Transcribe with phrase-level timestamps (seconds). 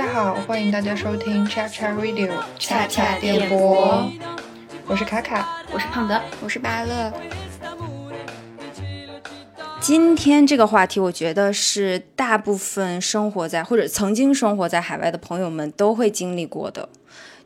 [0.00, 4.10] 家好，欢迎大家收听 Chat Chat Radio 恰恰电电波，
[4.86, 5.62] 我是卡卡。
[5.70, 7.12] 我是胖德，我是芭乐，
[9.78, 16.88] 今天这个话题，我觉得是大部分生活在或者曾经生活在海外的朋友们都会经历过的，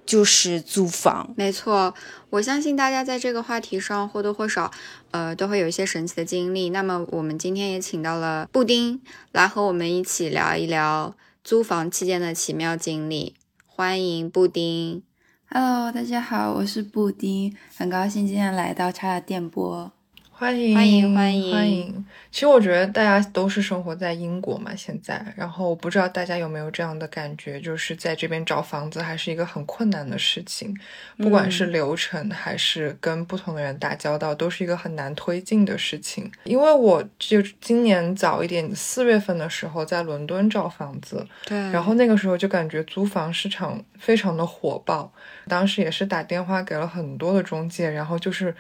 [0.07, 1.34] 就是租房。
[1.36, 1.93] 没错，
[2.30, 4.70] 我相信大家在这个话题上或多或少，
[5.11, 6.70] 呃，都会有一些神奇的经历。
[6.70, 9.00] 那么我们今天也请到了布丁
[9.33, 13.34] 来和我们一起聊一聊租房期间的奇妙经历。
[13.66, 15.03] 欢迎布丁。
[15.51, 19.93] Hello，大家好，我是布丁，很高兴今天来到叉叉电波。
[20.37, 22.06] 欢迎欢迎欢迎欢迎！
[22.33, 30.77] 其实我觉得大家都是生活在英国嘛，现在，然后我不知道大家有没有这样的感觉，就是在这边找房子还是一个很困难的事情，
[31.19, 36.28] 不管是流程还是跟不同的人打交道，都是一个很难推进的事情。
[36.42, 45.12] 因为我就今年早一点，四月份的时候在伦敦找房子，对，然后那个时候就感觉租房市场非常的火爆，
[45.47, 48.53] 当时也是打电话给了很多的中介，然后就是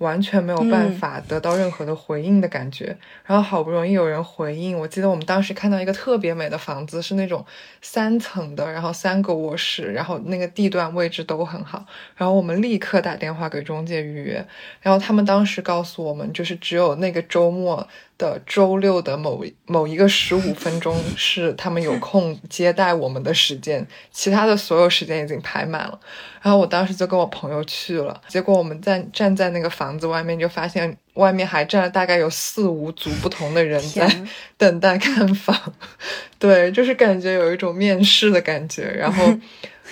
[0.00, 2.96] 完全没有办法得到任何的回应的感觉。
[3.24, 7.44] 然后好不容易有人回应，我记得我们当时看到一个特别美的房子，是那种
[7.80, 11.84] 三层的，然后三个卧室，然后那个地段位置都很好。
[12.16, 14.46] 然后我们立刻打电话给中介预约，
[14.80, 17.86] 然后他们当时告诉我们，就是只有那个周末
[18.20, 25.98] 的周六的某某一个十五分钟 是他们有空接待我们的时间，其他的所有时间已经排满了。
[26.42, 34.08] 然后我当时就跟我朋友去了，结果我们在站在那个房子外面，就发现外面还站了大概有四五组不同的人在
[34.56, 35.56] 等待看房。
[36.38, 38.84] 对，就是感觉有一种面试的感觉。
[38.84, 39.24] 然后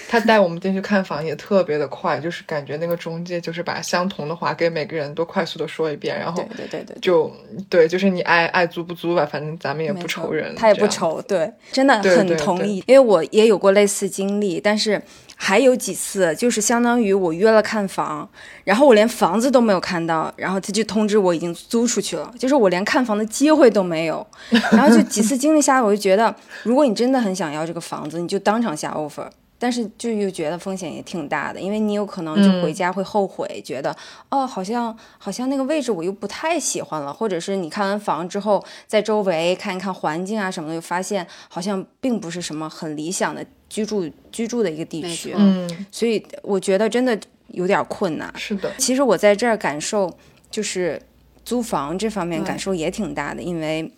[0.09, 7.31] 他带我们进去看房也特别的快，就是感觉那个中介就是把相同的话给每个人都快速的说一遍，然后对对对对，就
[7.69, 10.79] 对，就是你爱爱租不租吧，反正咱们也不愁人，他也。
[10.79, 12.77] 不愁，对，真的很同意。
[12.87, 15.03] 因为我也有过类似经历，但是
[15.35, 18.31] 还有几次就是相当于我约了看房，
[18.63, 24.25] 然后我连房子都没有看到，然后他就通知我已经租出去了，就是我连看房的机会都没有。
[24.71, 29.27] 然后就几次经历下来，我就觉得，如果你真的很想要这个房子，你就当场下 offer。
[29.59, 32.75] 但是就又觉得风险也挺大的，因为你有可能就回嗯。
[32.75, 33.95] 家会后悔，觉得
[34.29, 48.33] 哦，好像好像那个位置我又不太喜欢了，或者是你看完房之后，在周围看一看环境啊什么的，又发现好像并不是什么很理想的居住居住的一个地区，嗯，所以我觉得真的有点困难。
[48.37, 50.17] 是的，其实我在这儿感受
[50.51, 51.03] 就是
[51.45, 53.91] 租房这方面感受也挺大的，因为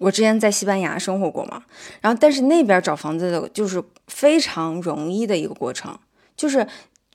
[0.00, 1.62] 我之前在西班牙生活过嘛，
[2.00, 5.94] 然后但是那边找房子的就是非常容易的一个过程，
[6.34, 6.66] 就是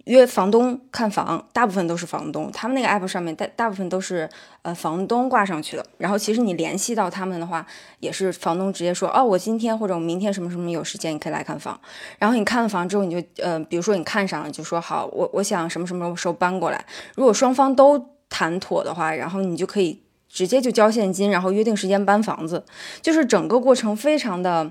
[0.04, 4.30] 约房东看房，大部分都是房东，他们那个 app 上面大大部分都是
[4.62, 7.66] 呃房东挂上去的，然后其实你联系到他们的话，
[8.02, 11.82] 也是房东直接说哦，我今天或者我明天什么什么有时间，你可以来看房。
[12.20, 16.86] 然后你看了房之后，你就呃，比如说你看上了，就说好，我我想什么什么时候搬过来。
[17.16, 20.04] 如果双方都谈妥的话，然后你就可以
[20.36, 22.62] 直接就交现金，然后约定时间搬房子，
[23.02, 24.70] 就是整个过程非常的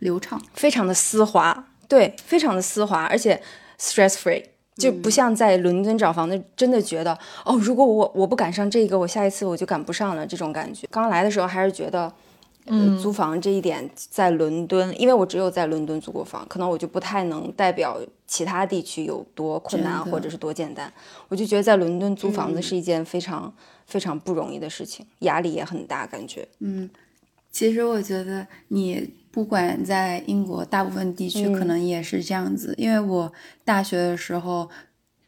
[0.00, 3.40] 流畅，非常的丝滑，对，非常的丝滑，而且
[3.80, 4.44] stress free。
[4.76, 10.86] 就不像在伦敦找房子，真的觉得哦，如果我我不赶上这个，我下一次我就赶不上了这种感觉。
[10.90, 12.12] 刚来的时候还是觉得，
[12.66, 20.92] 嗯，租房这一点在伦敦，因为我只有在伦敦租过房，可能我就不太能代表其他地区有多困难或者是多简单。
[21.28, 23.50] 我就觉得在伦敦租房子是一件非常、
[23.86, 26.46] 非常不容易的事情，压力也很大，感觉。
[26.58, 26.90] 嗯
[27.50, 32.74] 其实我觉得你不管在英国大部分地区，可能也是这样子。
[32.76, 33.32] 因为我
[33.64, 34.68] 大学的时候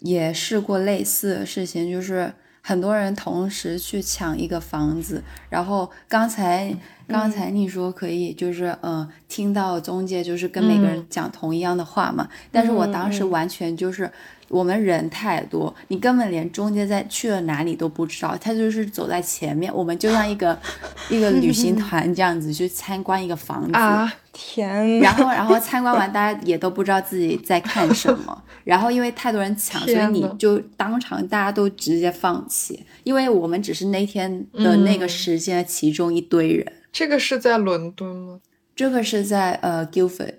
[0.01, 2.31] 也试过类似的事情，就是
[2.61, 5.23] 很多人同时去抢一个房子。
[5.49, 6.77] 然后刚才
[7.07, 12.29] 刚才你说可以，就是嗯、呃听到中介就是跟每个人讲同一样的话嘛。
[12.53, 14.11] 但是我当时完全就是。
[14.49, 20.59] 我们人太多，你根本连中间在去了哪里都不知道，他就是走在前面，我们就像一个
[21.11, 24.99] 一个旅行团这样子去参观一个房子，啊，天。
[25.01, 36.73] 然后然后参观完，大家也都不知道自己在看什么， 然后因为太多人抢，所以你就当场大家都直接放弃，因为我们只是那天的那个嗯时间的其中一堆人。
[36.91, 38.41] 这个是在伦敦吗？
[38.75, 40.35] 这个是在呃 Guildford，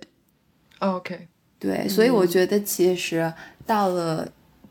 [0.80, 1.28] 哦？OK，
[1.60, 3.32] 对，所以我觉得其实
[3.70, 4.28] 到了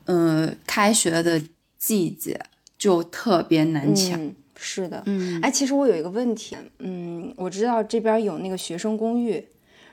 [0.06, 1.40] 呃开学的
[1.78, 2.40] 季节
[2.76, 4.20] 就特别难抢。
[4.20, 9.46] 嗯，是的，嗯哎，其实我有一个问题，嗯，我知道这边有那个学生公寓，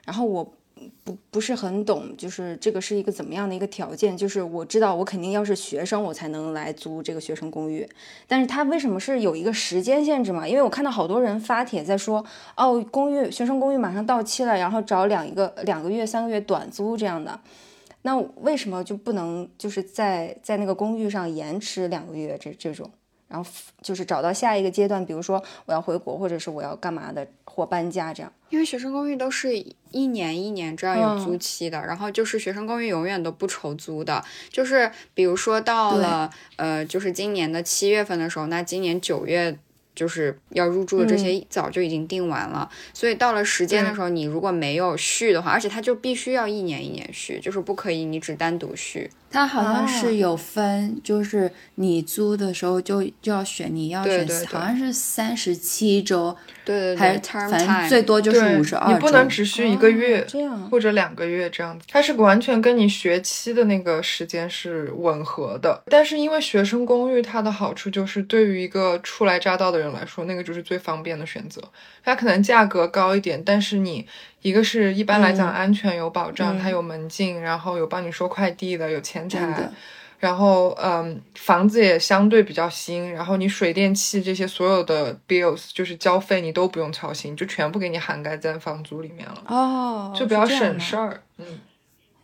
[0.05, 0.53] 然后我
[1.03, 4.17] 不不是很懂，就是这个是一个怎么样的一个条件？
[4.17, 7.87] 就是我知道我肯定要是学生，我才能来租这个学生公寓，
[8.27, 10.47] 但是他为什么是有一个时间限制嘛？
[10.47, 12.25] 因为我看到好多人发帖在说，
[12.57, 17.39] 哦，公寓学生公寓马上到期了，然后找两一个两个月、三个月短租这样的，
[18.05, 22.87] 那为什么就不能就是在在那个公寓上延迟两个月这这种？
[23.27, 23.49] 然后
[23.81, 28.31] 就是找到下一个阶段，比如说我要回国，或者是我要干嘛的，或搬家这样。
[28.51, 29.57] 因为学生公寓都是
[29.89, 34.23] 一年一年这样有租期的，然后就是学生公寓永远都不愁租的。
[34.51, 39.57] 就是比如说到了呃，就是今年的七月份的时候，那今年九月。
[39.95, 49.09] 就是要入住的这些早就已经定完了，所以到了时间的时候，你如果没有续的话，而且它就必须要一年一年续，就是不可以你只单独续。
[49.35, 56.33] 它好像是有分，就是你租的时候就就要选你要选，好像是三十七周。
[56.63, 61.85] 对对对，还反正最多就是五十二你不能只需一个月，这样或者两个月这样子。
[61.91, 65.83] 它是完全跟你学期的那个时间是吻合的。
[65.87, 71.61] 但是因为学生公寓，它的好处就是对于一个初来乍到的人来说，那个就是最方便的选择。
[72.03, 74.07] 它可能价格高一点，但是你
[74.45, 79.71] 一个是一般来讲安全有保障，它有门禁，然后有帮你收快递的，有前台。
[80.19, 89.43] 然后，嗯，房子也相对比较新，然后你水电气这些所有的 bills 就是交费，你都不用操心，就全部给你涵盖在房租里面了。
[89.47, 91.21] 哦，就比较省事儿。
[91.39, 91.45] 嗯，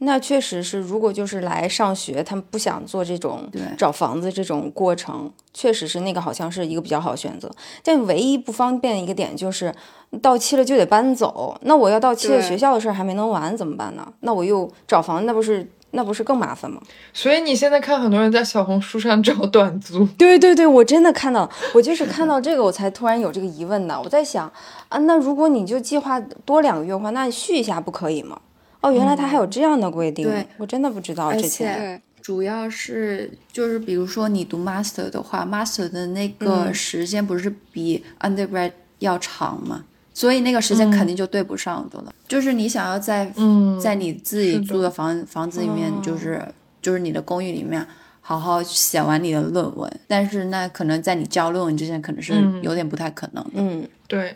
[0.03, 7.51] 那确实是，如果就是来上学，他们不想做这种找房子这种过程，确实是那个好像是一个比较好选择。
[7.83, 9.73] 但唯一不方便的一个点就是
[10.21, 14.11] 到期了就得搬走，那我要到期了学校的事儿还没弄完怎么办呢？
[14.21, 15.69] 那我又找房，那不是？
[15.93, 16.81] 那不是更麻烦吗？
[17.11, 20.05] 所以你现在看很多人在小红书上找短租。
[20.17, 24.01] 对对对，我真的看到，我就是看到这个，我才突然有这个疑问的。
[24.01, 24.49] 我在想
[24.87, 28.39] 啊，那如果你就计划多两个月的话，那续一下不可以吗？
[28.81, 32.01] 哦，原来他还有这样的规定，对我真的不知道之前。
[32.21, 39.83] 主要是就是比如说你读 master 的话，master 的那个时间不是比 undergrad 要长吗？
[40.13, 42.13] 所以那个时间肯定就对不上的了。
[42.27, 46.45] 就是你想要在嗯在你自己租的房房子里面，就是
[46.79, 47.83] 就是你的公寓里面
[48.19, 53.51] 好好写完你的论文，但是那可能在你交论文之前，可能是有点不太可能的。
[53.55, 54.35] 嗯，对。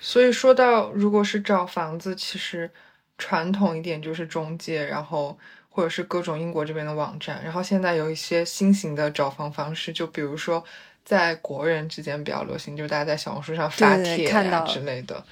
[0.00, 2.68] 所以说到如果是找房子，其实
[3.18, 5.38] 传统一点就是中介，然后
[5.68, 10.64] 或者是各种英国这边的网站，然后现在有一些新型的找房方式，就比如说。
[11.06, 15.22] 在国人之间比较流行，就是大家在小红书上发帖啊之类的，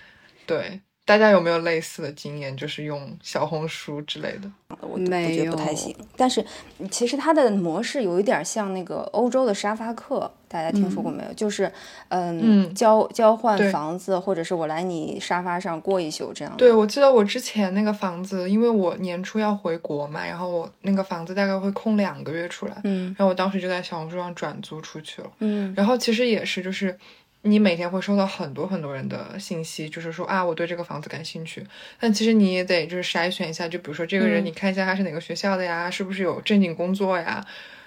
[0.45, 0.79] 对。
[1.13, 4.51] 大家有没有类似的经验，就是用小红书之类的？
[4.81, 5.95] 我没有，不太行。
[6.17, 6.43] 但是
[6.91, 11.33] 其实它的模式有一点像那个欧洲的沙发客，大家听说过没有？
[11.35, 11.71] 就是
[12.09, 16.57] 嗯，交交换房子，或者是我来你沙发上过一宿这样。
[16.57, 26.99] 对，我记得我之前那个房子，因为我年初要回国嘛，然后我那个房子大概会空两个月出来，嗯，然后我当时就在小红书上转租出去了，嗯，然后其实也是就是。
[27.45, 31.65] 你每天会收到很多很多人的信息，就是说啊，我对这个房子感兴趣。
[31.99, 37.45] 但其实你也得就是筛选一下，就比如说这个人，你看一下他是哪个学校的呀，是不是有正经工作呀？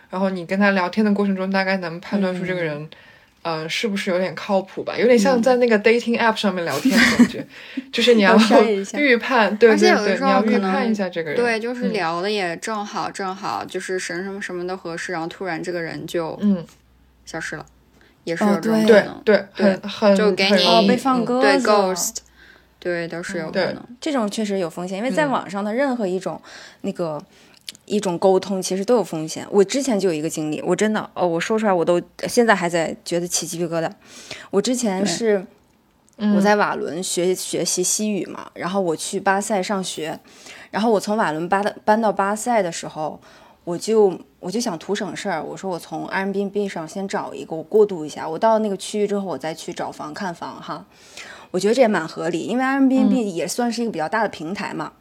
[0.10, 2.90] 然后你跟他聊天的过程中，大概能判断出这个人，
[3.44, 4.98] 呃，是不是有点靠谱吧？
[4.98, 7.48] 有点像在那个 dating app 上面聊天的感觉，
[7.92, 8.36] 就是你要
[8.98, 11.40] 预判，对对对，你要预判一下这个人。
[11.40, 16.66] 对，就是聊的也正好正好，就是什么什么什么的合适，然后突然这个人就嗯
[17.26, 17.66] 消失了。
[18.26, 22.16] 也是有这种可能，对对，很很就给你被放鸽子，对 ghost，
[22.80, 23.82] 对都是有可能。
[24.02, 26.42] 这种确实有风险，因为在网上的任何一种
[26.82, 27.24] 那个
[27.86, 29.48] 一种沟通，其实都有风险。
[29.50, 33.90] 我之前就有一个经历，我真的哦，我说出来我都现在还在觉得起鸡皮疙瘩。
[34.50, 35.46] 我之前是
[36.36, 40.20] 我在瓦伦学学习西语嘛，然后我去巴塞上学，
[40.72, 43.22] 然后我从瓦伦搬到搬到巴塞的时候。
[43.66, 50.86] 我就我就想图省事儿，我说我从 Airbnb 上先找一个，我过渡一下，我到那个区域之后，我再去找房看房哈。
[51.50, 54.94] 我觉得这也蛮合理，因为 Airbnb 也算是一个比较大的平台嘛，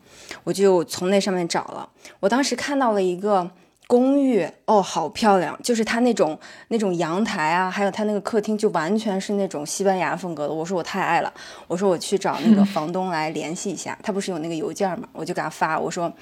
[0.44, 1.86] 我就从那上面找了。
[2.20, 3.50] 我当时看到了一个
[3.86, 6.38] 公寓，哦，好漂亮，就是它那种
[6.68, 10.52] 那种阳台啊，还有它那个客厅，就完全是那种西班牙风格的。
[10.54, 11.32] 我说我太爱了，
[11.66, 16.12] 我说我去找那个房东来联系一下，他不是有那个邮件嘛，我就给他发，我说。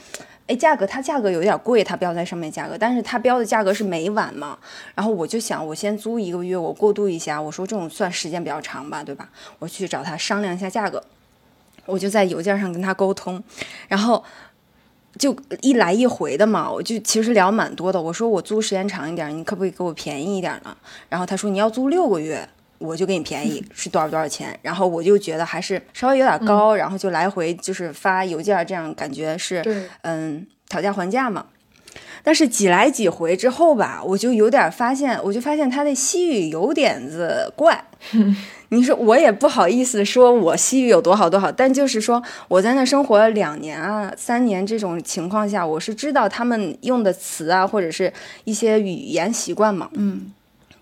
[0.48, 4.58] 哎，价格它价格有点贵，它标在上面价格，但是它标的价格是每晚嘛。
[4.92, 7.40] 然后我就想，我先租一个月，我过渡一下。
[7.40, 9.28] 我说这种算时间比较长吧，对吧？
[9.60, 11.00] 我去找他商量一下价格，
[11.86, 13.42] 我就在邮件上跟他沟通，
[13.86, 14.22] 然后
[15.22, 18.02] 就一来一回的嘛，我就其实聊蛮多的。
[18.02, 20.76] 我说我租时间长一点，你可不可以给我便宜一点呢？
[21.08, 22.48] 然后他说你要租六个月。
[22.84, 24.58] 我就给你便宜， 是多少多少钱。
[24.60, 29.62] 然后我就觉得还是稍微有点高，然后就来回就是发邮件，这样感觉是，
[30.02, 31.46] 嗯讨价还价嘛。
[32.24, 37.84] 但是几来几回之后吧，我就有点发现，我就发现他的西语有点子怪。
[38.72, 48.10] 你说我也不好意思说我西语有多好多好，但就是说我在那生活了两年啊、三年这种情况下，我是知道他们用的词啊，或者是
[48.44, 49.90] 一些语言习惯嘛。
[49.92, 50.32] 嗯，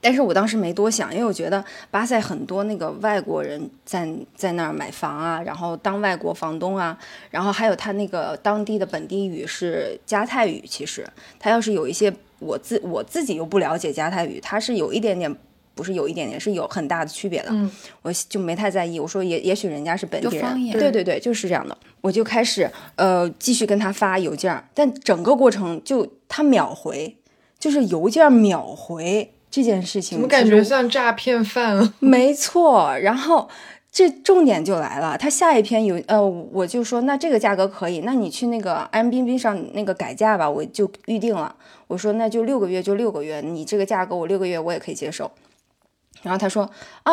[0.00, 6.96] 但是我当时没多想，因为我觉得巴塞很多那个外国人在在那儿买房啊，然后当外国房东啊，
[7.32, 11.04] 然后还有他那个当地的本地语是加泰语，其实
[11.40, 15.36] 他要是有一些我自我自己又不了解加泰语，他是有一点点。
[15.74, 17.70] 不是有一点点，是有很大的区别的，嗯
[18.02, 19.00] 我就没太在意。
[19.00, 21.76] 我说也也许人家是本地人，对对对，就是这样的。
[22.00, 27.16] 我就开始呃继续跟他发邮件，但整个过程就他秒回，
[27.58, 31.92] 就是邮件秒回这件事情，怎么感觉像诈骗犯？
[31.98, 33.48] 没错，然后
[33.92, 41.54] 这重点就来了，他下一篇有呃，我就说那这个价格可以，那你去那个 m b b 上那个改价吧，我就预定了。
[41.86, 45.30] 我说那就六个月就六个月，你这个价格我六个月我也可以接受。
[46.22, 46.68] 然后他说
[47.02, 47.12] 啊，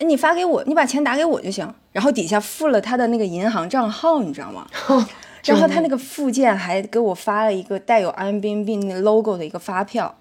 [0.00, 1.72] 你发给我，你把钱打给我就行。
[1.92, 4.66] 然后底下附了他的那个银行账号，你知道吗？
[5.44, 10.14] 然后他那个附件还给我发了一个带有 m b b 那 logo 的一个发票。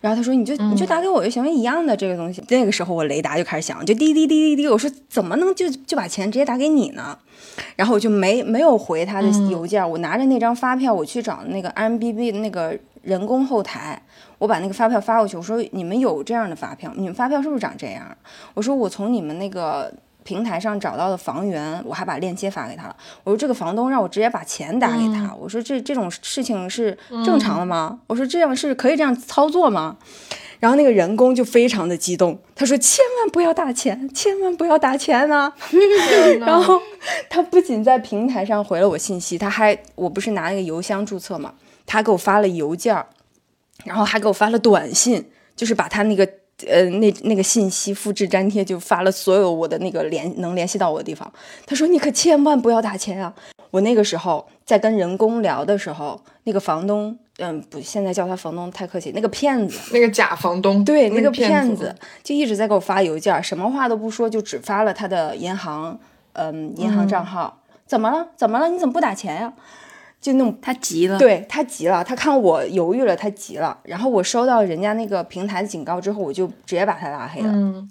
[0.00, 4.68] 然后他说：“你就你就打给我就行，一样的这个东西。”那个时候我雷达就开始响，就滴滴滴滴滴。
[4.68, 7.18] 我说怎么能就就把钱直接打给你呢？
[7.74, 14.00] 然后我就没没有回他的邮件，我拿着那张发票，我去找那个 IMBB 那个人工后台，
[14.38, 16.92] 我把那个发票发过去，我说你们有这样的发票？
[16.94, 18.16] 你们发票是不是长这样？
[18.54, 19.92] 我说我从你们那个。
[20.24, 22.94] 平台上找到的房源，我还把链接发给他了。
[23.24, 28.00] 我说这个房东让我直接把钱打给他，我说这这种事情是正常的吗？
[28.06, 29.96] 我说这样是可以这样操作吗？
[30.60, 35.50] 然后那个人工就非常的激动，他说千万不要打钱，千万不要打钱呐、
[36.44, 36.78] 然后
[37.30, 41.54] 他不仅在平台上回了我信息，他还我不是拿那个邮箱注册嘛，
[41.88, 43.06] 他给我发了邮件儿，
[43.84, 46.28] 然后还给我发了短信，就是把他那个
[46.66, 51.32] 呃那那个信息复制粘贴，就发了所有我的那个联能联系到我的地方。
[51.64, 53.34] 他说你可千万不要打钱啊！
[53.70, 59.78] 我那个时候在跟人工聊的时候，那个房东，嗯，不，现在叫他房东太客气，那个骗子。
[59.92, 65.98] 那个假房东，对，那个骗子就一直在给我发邮件，什么话都不说，就只发了他的银行，
[66.34, 67.62] 嗯，银行账号。
[67.86, 68.28] 怎么了？
[68.36, 68.68] 怎么了？
[68.68, 69.52] 你怎么不打钱呀、
[70.20, 73.78] 就那种他急了，对他急了，他看我犹豫了，他急了。
[73.84, 77.50] 然后我收到人家那个平台的警告之后，我就直接把他拉黑了。
[77.50, 77.90] 嗯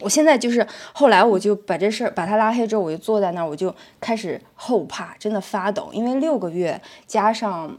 [0.00, 7.74] 我现在就是后来我就把这事儿把他拉黑之后，我就坐在那儿，我就开始后怕，真的发抖，因为六个月加上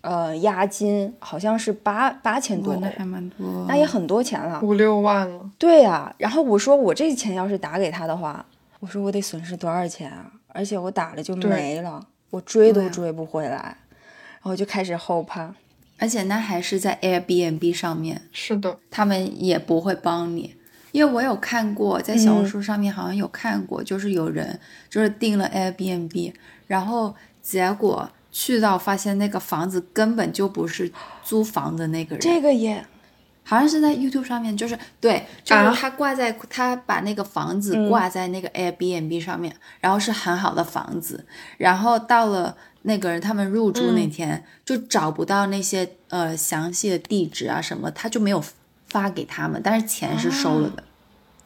[0.00, 4.60] 呃押金好像是八八千多那，还蛮多，那也很多钱了。
[4.64, 8.44] 五六万了，对呀、然后我说我这钱要是打给他的话，
[8.80, 10.26] 我说我得损失多少钱啊？
[10.48, 15.54] 而且我打了就没了，我追都追不回来，然后就开始后怕。
[16.00, 20.54] 而且那还是在 Airbnb 上面，是的，他们也不会帮你。
[20.92, 24.58] 因为我有看过，在小红书上面好像有看过，就是有人
[24.88, 26.32] 就是订了 Airbnb，
[26.66, 30.90] 然后结果去到发现那个房子根本就不是
[31.24, 32.86] 租房的那个人，这个也
[33.48, 41.24] 好像是在 YouTube 上面，就是对，就是啊他挂在、他把那个房子嗯挂在那个 Airbnb 上面，然后是很好的房子，
[41.56, 48.44] 然后到了那个人他们入住那天、就找不到那些呃详细的地址啊什么，他就没有
[48.86, 50.84] 发给他们，但是钱是收了的。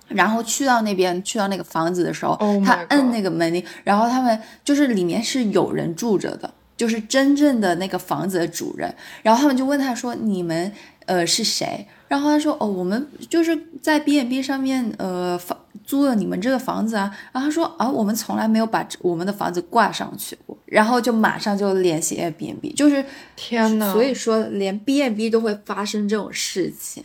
[0.09, 8.95] 然后去到那边，去到那个房子的时候 Oh 他摁那个门铃，然后他们就是里面是有人住着的，就是真正的那个房子的主人。
[9.23, 10.71] 然后他们就问他说：“你们
[11.07, 23.05] 呃是谁？”然后他说：“哦，我们就是在 B n B 上面呃房租了你们这个房子啊。”然后他说：“啊，我们从来没有把我们的房子挂上去过。”然后就马上就联系 Airbnb，就是
[23.37, 27.03] 天呐，所以说连 B n B 都会发生这种事情。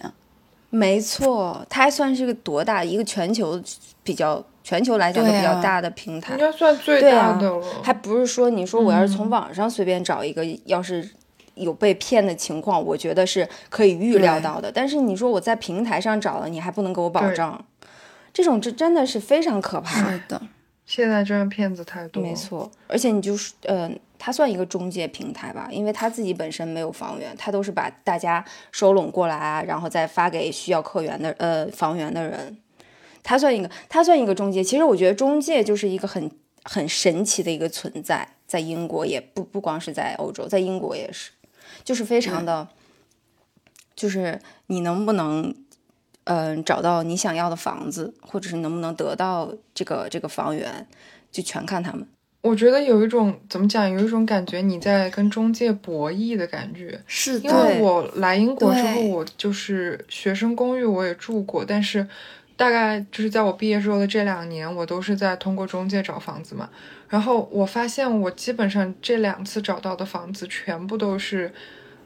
[0.69, 3.61] 没错，它还算是个多大一个全球
[4.03, 11.09] 比较全球来讲都比较大的平台应，该算最大的了，还不是说你说我要是从网上随便找一个，要是
[11.57, 14.71] 有被骗的情况，我觉得是可以预料到的。
[14.71, 17.65] 但是你说我在平台上找了，你还不能给我保对障，
[18.33, 20.11] 这种这真的是非常可怕。
[20.11, 20.41] 是的，
[20.85, 32.57] 现在真的骗子太多，没，错，而且你就是，呃，他算一个中介平台吧，因为他自己本身没有房源，他都是把大家收拢过来啊，然后再发给需要客源的呃房源的人，
[33.21, 34.63] 他算一个，他算一个中介。
[34.63, 36.31] 其实我觉得中介就是一个很
[36.63, 41.31] 很神奇的一个存在，在英国也不不光是在欧洲，在英国也是，
[41.88, 42.67] 就是非常的，
[43.96, 45.56] 就是你能不能
[46.25, 50.86] 嗯，找到你想要的房子，或者是能不能得到这个这个房源，
[51.32, 52.06] 就全看他们。
[52.41, 57.01] 我觉得有一种怎么讲，有一种感觉你在跟中介博弈的感觉。
[57.08, 62.06] 是因为我来英国之后，我就是学生公寓，我也住过，但是
[62.58, 66.70] 大概就是在我毕业之后的这两年，我都是在通过中介找房子嘛。
[67.08, 71.53] 然后我发现，我基本上这两次找到的房子，全部都是，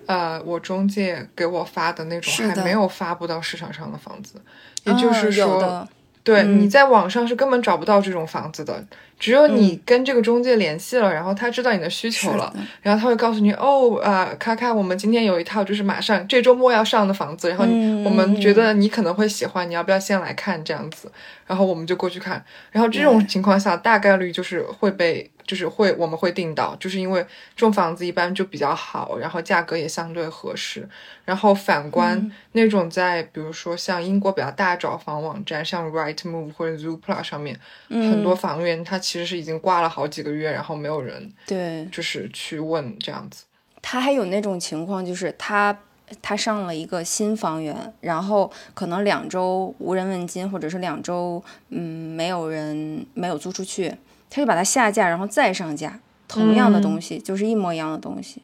[0.05, 4.41] 呃，我中介给我发的那种还没有发布到市场上的房子，
[4.84, 5.88] 也就是啊说，
[6.24, 6.62] 对，嗯。
[6.62, 8.84] 你在网上是根本找不到这种房子的，
[9.22, 12.51] 只有你跟这个中介联系了，然后他知道你的需求了，
[12.82, 21.12] 然后他会告诉你，哦，呃，卡卡，我们今天有一套就是马上这周末要上的房子，然后嗯我们觉得你可能会喜欢，你要不要先来看这样子？
[21.46, 27.22] 然后我们就过去看，然后这种情况下大概率就是会被，就是会我们会定到，就是因为
[27.56, 30.88] 这种房子一般就比较好，然后价格也相对合适。
[31.25, 37.60] 然后反观那种在比如说像英国比较大找房网站，像 Rightmove 或者 Zoopla 上面，
[37.90, 43.44] 很多房源它其实是已经挂了好几个月，然后没有人对，就是去问这样子。
[43.82, 45.77] 他还有那种情况，就是他
[46.22, 53.94] 他上了一个新房源，然后可能两周无人问津，或者是两周嗯没有人没有租出去，
[54.30, 56.00] 他就把它下架，然后再上架，
[56.30, 58.41] 同样的东西、就是一模一样的东西。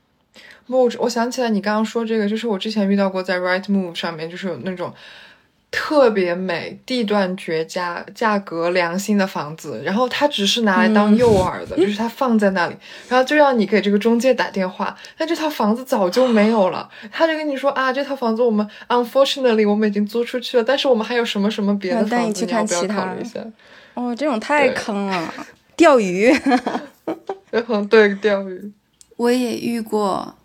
[0.66, 4.94] 不，我我想起来你刚刚说这个，就是我之前遇到过在 Rightmove 上面，就是有那种
[5.70, 12.76] 特别美、地段绝佳、价格良心的房子，然后他只是拿来当诱饵的， 就是他放在那里，
[13.10, 23.06] 然后就让你给这个中介打电话，但这套房子早就没有了，他就跟你说啊，这套房子我们 unfortunately 我们已经租出去了，但是我们还有什么什么别的房子，你去看你要不要其他。
[23.06, 23.40] 考虑一下？
[23.94, 25.34] 哦，这种太坑了，
[25.76, 26.34] 钓鱼。
[27.90, 28.72] 对钓鱼，
[29.16, 30.36] 我也遇过，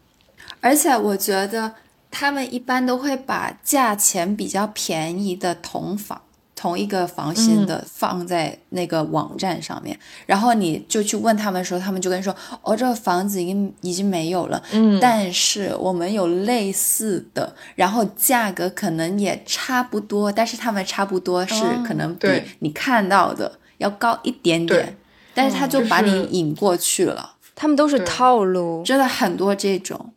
[0.60, 1.74] 而且我觉得
[2.12, 6.22] 他们一般都会把价钱比较便宜的同房。
[6.54, 22.28] 同一个房型的放在那个网站上面，然后你就去问他们的时候，他们就跟你说：“哦，这个房子已经已经没有了，嗯，但是我们有类似的，然后价格可能也差不多，但是他们差不多是哦可能比
[22.60, 24.76] 你看到的要高一点对。
[24.76, 24.96] 点，
[25.34, 27.34] 但是他就把你引过去了。
[27.56, 30.12] 他们都是套路，真的很多这种，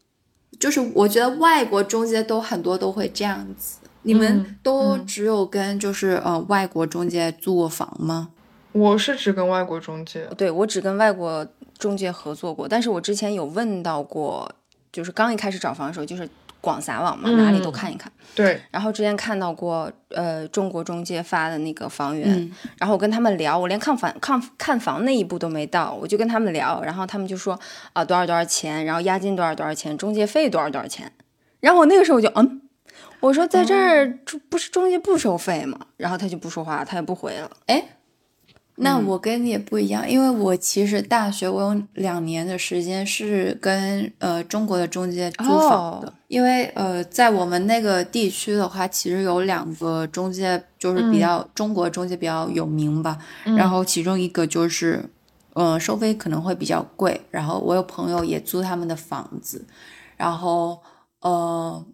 [0.59, 3.77] 就是我觉得外国中介都很多都会这样子。
[4.03, 8.29] 你们嗯都嗯只有跟就是呃外国中介租过房吗？
[8.71, 14.51] 我是只跟外国中介，对我只跟外国中介合作过，但是我之前有问到过，
[14.91, 16.29] 就是刚一开始找房的时候，就是
[16.65, 18.11] 广撒网嘛，哪里都嗯看一看。
[18.33, 22.51] 对，然后之前看到过，呃，中国中介发的那个房源，嗯。
[22.79, 27.57] 然后我跟他们聊，我连看房看看房那一步都没到，我就跟他们聊，然后他们就说
[27.93, 31.11] 啊多少多少钱，然后押金多少多少钱，中介费多少多少钱，
[31.59, 32.61] 然后我那个时候我就嗯，
[33.21, 35.77] 我说在这儿中不是中介不收费吗？
[35.97, 37.49] 然后他就不说话，他也不回了。
[37.67, 37.81] 哎，
[38.77, 46.13] 那我跟你也不一样，因为我其实大学我有两年的时间是跟呃中国的中介租房的，哦。
[46.27, 55.09] 因为呃在我们那个地区的话，其实有两个中介就是比较、中国中介比较有名吧，然后其中一个就是
[55.53, 59.65] 呃收费可能会比较贵，然后我有朋友也租他们的房子，
[60.17, 60.81] 然后
[61.21, 61.85] 呃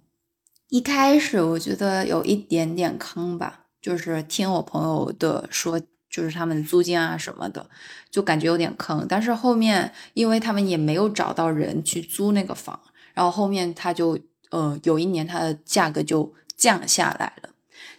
[0.70, 5.80] 一开始我觉得有一点点坑吧，就是听我朋友的说。
[6.12, 7.65] 就是他们租金啊什么的，
[8.10, 9.06] 就感觉有点坑。
[9.08, 12.78] 但是后面，因为他们也没有找到人去租那个房，
[13.13, 14.19] 然后后面他就
[14.50, 17.50] 呃有一年它的价格就降下来了。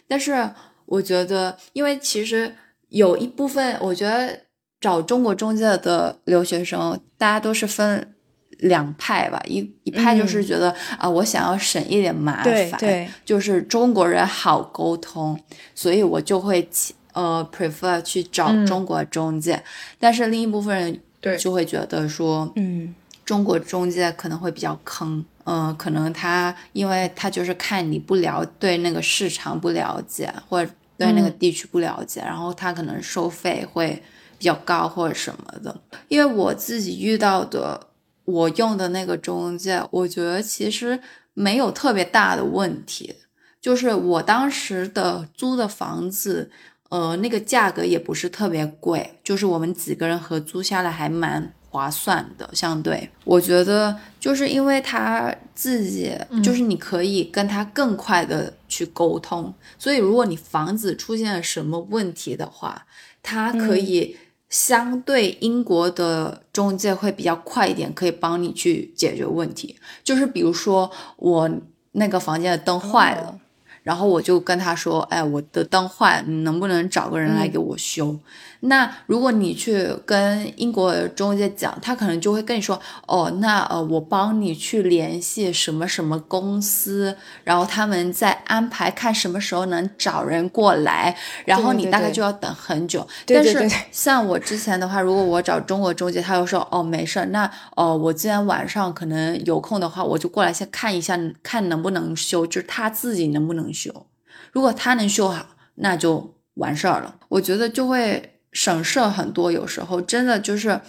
[0.07, 0.51] 但是
[0.85, 2.55] 我觉得，因为其实
[2.89, 4.41] 有一部分，我觉得
[4.79, 8.13] 找中国中介的留学生，大家都是分
[8.59, 15.39] 两派吧，一一派就是觉得啊、我想要省一点麻烦，对，就是中国人好沟通，
[15.73, 16.69] 所以我就会
[17.13, 19.63] 呃 prefer 去找嗯中国中介。
[19.99, 34.03] 但是另一部分人对就会觉得说，嗯，中国中介可能会比较坑，嗯、可能他因为他就是看你不了对那个市场不了解，或者对那个嗯地区不了解，然后他可能收费会
[34.37, 35.79] 比较高或者什么的。
[36.09, 37.87] 因为我自己遇到的，
[38.25, 40.99] 我用的那个中介，我觉得其实
[41.33, 43.15] 没有特别大的问题，
[43.61, 46.51] 就是我当时的租的房子。
[46.93, 52.47] 呃，那个价格也不是特别贵，就是我们几个人合租下来还蛮划算的。
[52.53, 62.85] 相对，我觉得就是因为他自己，就是你可以跟他更快的去沟通，所以如果你房子出现了什么问题的话，
[63.23, 64.15] 他可以
[64.47, 69.79] 相对英国的中介会比较快一点，可以帮你去解决问题。
[70.03, 71.49] 就是比如说我
[71.93, 73.29] 那个房间的灯坏了。
[73.29, 73.39] 哦
[73.83, 78.17] 然后我就跟他说，哎，我的灯坏，你能不能找个人来给我修？
[78.65, 93.05] 那如果你去跟英国中介讲，他可能就会跟你说，哦，那呃，我帮你去联系什么什么公司，然后他们再安排看什么时候能找人过来，然后你大概就要等很久。
[93.25, 104.05] 但是像我之前的话，如果我找中国中介，他又说，哦，没事儿，那哦，我今天晚上可能有空的话，我就过来先看一下，看能不能修，就是他自己能不能修。
[104.53, 107.15] 如果他能修好，那就完事儿了。
[107.27, 108.29] 我觉得就会。
[108.53, 110.79] 省事很多，有时候真的就是，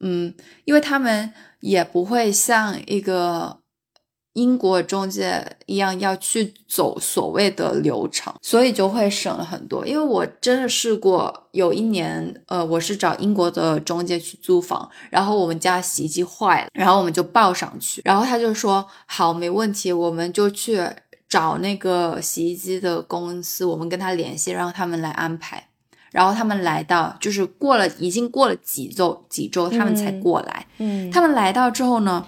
[0.00, 3.58] 嗯，因为他们也不会像一个
[4.32, 9.84] 英国中介一样要去走所谓的流程，所以就会省了很多。
[9.86, 20.80] 因为我真的试过有一年，呃，我是找英国的中介去租房，然后我们家洗衣机坏了，然后我们就报上去，然后他就说好，没问题，我们就去
[21.28, 25.69] 找那个洗衣机的公司，我们跟他联系，让他们来安排。
[26.10, 30.66] 然后他们来到，就是过了，已经过了几周，几周他们才过来。
[30.78, 32.26] 嗯，他们来到之后呢，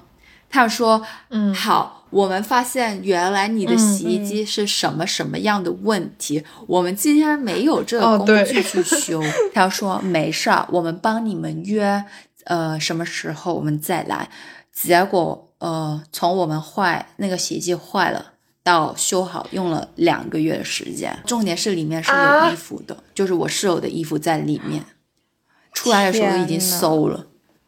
[0.49, 9.21] 他们说：“嗯，好，我们发现原来你的洗衣机是什么什么样的问题，我们今天没有这个工具去修。
[9.53, 12.05] ”他说：“没事儿，我们帮你们约，
[12.45, 14.29] 呃，什么时候我们再来。”
[14.73, 18.32] 结果，呃，从我们坏那个洗衣机坏了。
[18.63, 24.85] 到修好用了两个月的时间，重点是里面是有衣服的，就是我室友的衣服在里面，
[25.73, 27.27] 出来的时候已经馊了，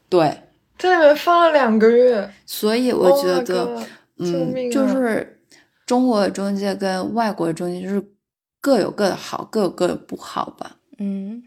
[0.09, 0.43] 对，
[0.79, 3.83] 在里面放了两个月，所以我觉得，
[4.19, 5.41] 嗯，就是
[5.85, 8.03] 中国的中介跟外国的中介就是
[8.61, 11.43] 各有各的好，各有各的不好吧，嗯。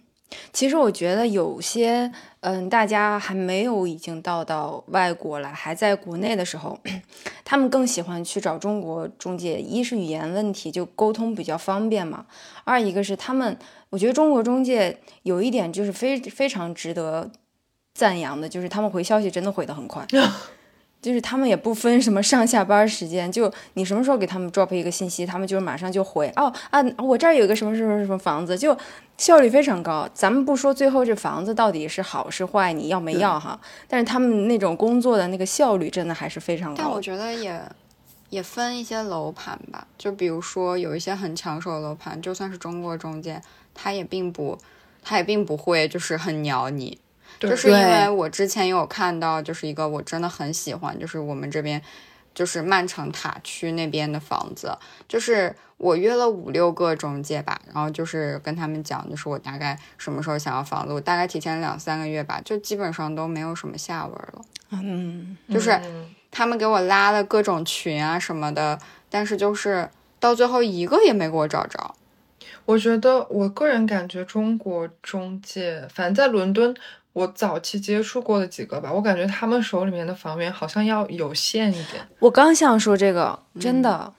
[0.51, 2.11] 其实我觉得有些，
[2.41, 6.77] 嗯，大家还没有已经到到外国来，还在国内的时候，
[7.45, 9.59] 他们更喜欢去找中国中介。
[9.59, 12.25] 一是语言问题，就沟通比较方便嘛；
[12.65, 13.57] 二一个是他们，
[13.89, 17.31] 我觉得中国中介有一点就是非非常值得
[17.93, 20.05] 赞扬的，就是他们回消息真的回得很快。
[21.07, 26.29] 就是他们也不分什么上下班时间，就你什么时候给他们 drop 一个信息，他们就是马上就回。
[26.35, 28.77] 哦啊，我这儿有一个什么什么什么房子，就
[29.17, 30.05] 效率非常高。
[30.13, 33.57] 咱们不说最后这房子到底是好是坏，你要没要哈？
[33.87, 36.83] 但是他们那种工作的那个效率真的还是非常高。
[36.83, 37.61] 但我觉得也
[38.29, 43.41] 也分一些楼盘吧，就比如说有一些很抢手的楼盘，就算是中国中介，
[43.73, 44.57] 他也并不，
[45.01, 46.99] 他也并不会就是很鸟你。
[47.39, 51.81] 就是因为我之前有看到，就是一个我真的很喜欢，就是我们这边，
[52.33, 54.75] 就是曼城塔区那边的房子，
[55.07, 64.41] 就是我约了五六个中介吧，然后就是跟他们讲，就是我大概什么时候想要房子，我大概提前两三个月吧，就基本上都没有什么下文了。
[64.71, 65.79] 嗯，就是
[66.31, 69.87] 他们给我拉了各种群啊什么的，但是就是
[70.19, 71.93] 到最后一个也没给我找着。
[72.65, 76.75] 我觉得我个人感觉中国中介，反正在伦敦。
[77.17, 82.07] 我早期接触过的几个吧，我感觉他们手里面的房源好像要有限一点。
[82.19, 84.13] 我刚想说这个，真的。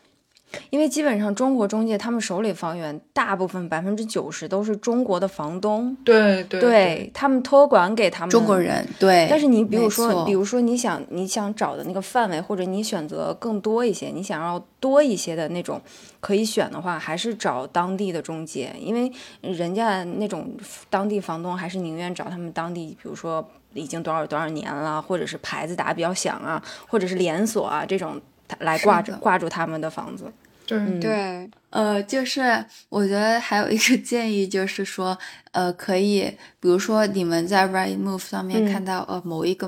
[0.70, 9.26] 因为基本上中国中介他们手里房源大部分百分之九十都是中国的房东，对对，对他们托管给他们中国人，对。
[9.28, 15.80] 但是你比如说，比如说你想你想找的那个范围，或者你选择更多一些，你想要多一些的那种
[16.20, 20.50] 可以选的话，还是找当地的中介，因为人家那种
[20.88, 28.18] 当地房东还是宁愿找他们当地，比如说已经多少多少年了，或者是牌子打比较响啊，或者是连锁啊这种。
[28.60, 30.32] 来挂着挂住他们的房子，
[30.66, 31.00] 对。
[31.00, 35.16] 对，呃，就是我觉得还有一个建议，就是说，
[35.52, 36.30] 呃，可以，
[36.60, 39.66] 比如说你们在 Rightmove 上面看到呃某一个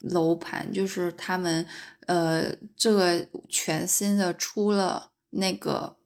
[0.00, 1.66] 楼盘，就是他们
[2.06, 2.44] 呃
[2.76, 5.96] 这个全新的出了那个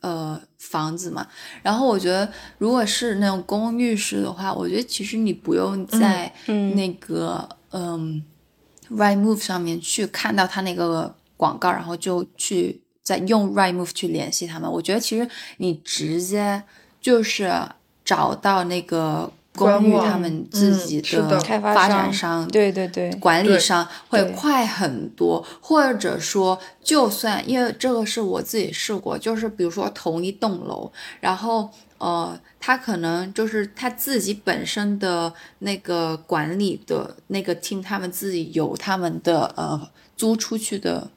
[0.00, 1.26] 呃房子嘛，
[1.62, 6.32] 然后我觉得如果是那种公寓式的话，我觉得其实你不用在
[6.74, 8.24] 那个嗯
[8.90, 11.14] Rightmove 上面去看到他那个。
[11.40, 14.70] 广告，然后就去再用 Rightmove 去联系他们。
[14.70, 15.26] 我觉得其实
[15.56, 16.62] 你直接
[17.00, 17.50] 就是
[18.04, 25.42] 找到那个公寓他们自己的发展商，对对对，管理商会快很多。
[25.62, 41.08] 或者说，就算因为这个是我自己试过，就是比如说同一栋楼，然后呃，他可能就是他自己本身的那个管理的那个厅，他们自己有他们的呃租出去的。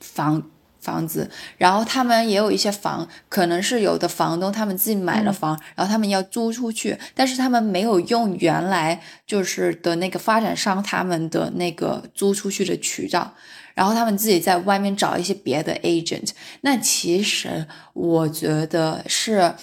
[0.00, 1.28] 房房子，
[1.58, 13.34] 然后他们也有一些房，可能是有的房东他们自己买了房，然后他们要租出去，但是他们没有用原来就是的那个发展商他们的那个租出去的渠道，
[13.74, 16.30] 然后他们自己在外面找一些别的 agent。
[16.60, 19.54] 那其实我觉得是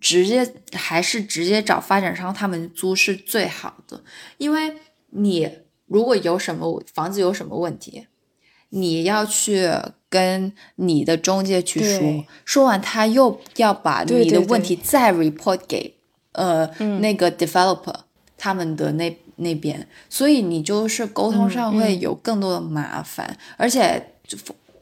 [0.00, 4.04] 直接还是直接找发展商他们租是最好的，
[4.38, 4.72] 因为
[5.08, 5.50] 你
[5.86, 8.06] 如果有什么房子有什么问题。
[8.70, 9.68] 你要去
[10.08, 15.94] 跟你的中介去说，说完他又要把你的问题再 report 给
[16.32, 16.66] 呃
[16.98, 17.94] 那个 developer
[18.36, 24.14] 他们的那那边，所以你就是沟通上会有更多的麻烦，而且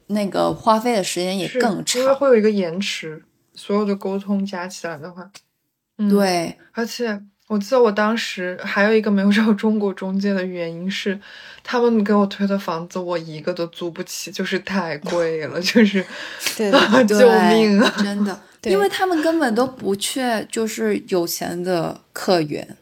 [0.07, 3.23] 那个花费的时间也更长，因为会有一个延迟，
[3.55, 5.31] 所有的沟通加起来的话，
[6.09, 7.23] 对，而且。
[7.49, 11.19] 我记得我当时还有一个没有找中国中介的原因是，
[11.65, 16.05] 他们给我推的房子我一个都租不起，就是太贵了， 就是
[16.57, 16.71] 对
[17.09, 17.95] 救命啊！
[18.03, 22.77] 真的，因为他们根本都不缺就是有钱的客源，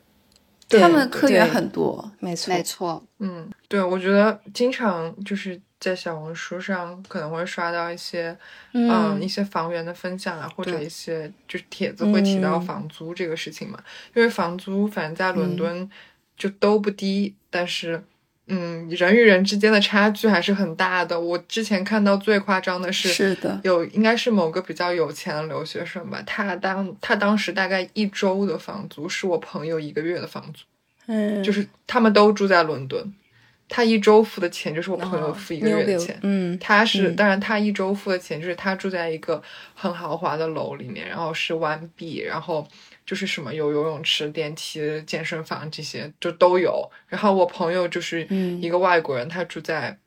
[0.68, 5.60] 他们客源很多，没错没错，嗯，对，我觉得经常就是。
[5.78, 8.36] 在小红书上可能会刷到一些，
[8.72, 13.78] 嗯，一些房源的分享啊，或者一些就是帖子会提到房租这个事情嘛。
[14.14, 15.88] 因为房租反正在伦敦
[16.36, 18.02] 就都不低，但是，
[18.46, 21.20] 嗯，人与人之间的差距还是很大的。
[21.20, 30.64] 我之前看到最夸张的是，是的，有应该是某个比较有钱的留学生吧，他当他当时大概一周的房租是我朋友一个月的房租，
[31.06, 33.12] 嗯，就是他们都住在伦敦。
[33.68, 39.42] 他一周付的钱就是我朋友付一个月的钱，嗯，他是当然他一周付的钱就是他住在一个
[39.74, 42.66] 很豪华的楼里面，然后是 One B，，然后
[43.04, 46.88] 就是什么有游泳池、电梯、健身房这些就都有。
[47.08, 48.26] 然后我朋友就是
[48.60, 49.98] 一个外国人，他住在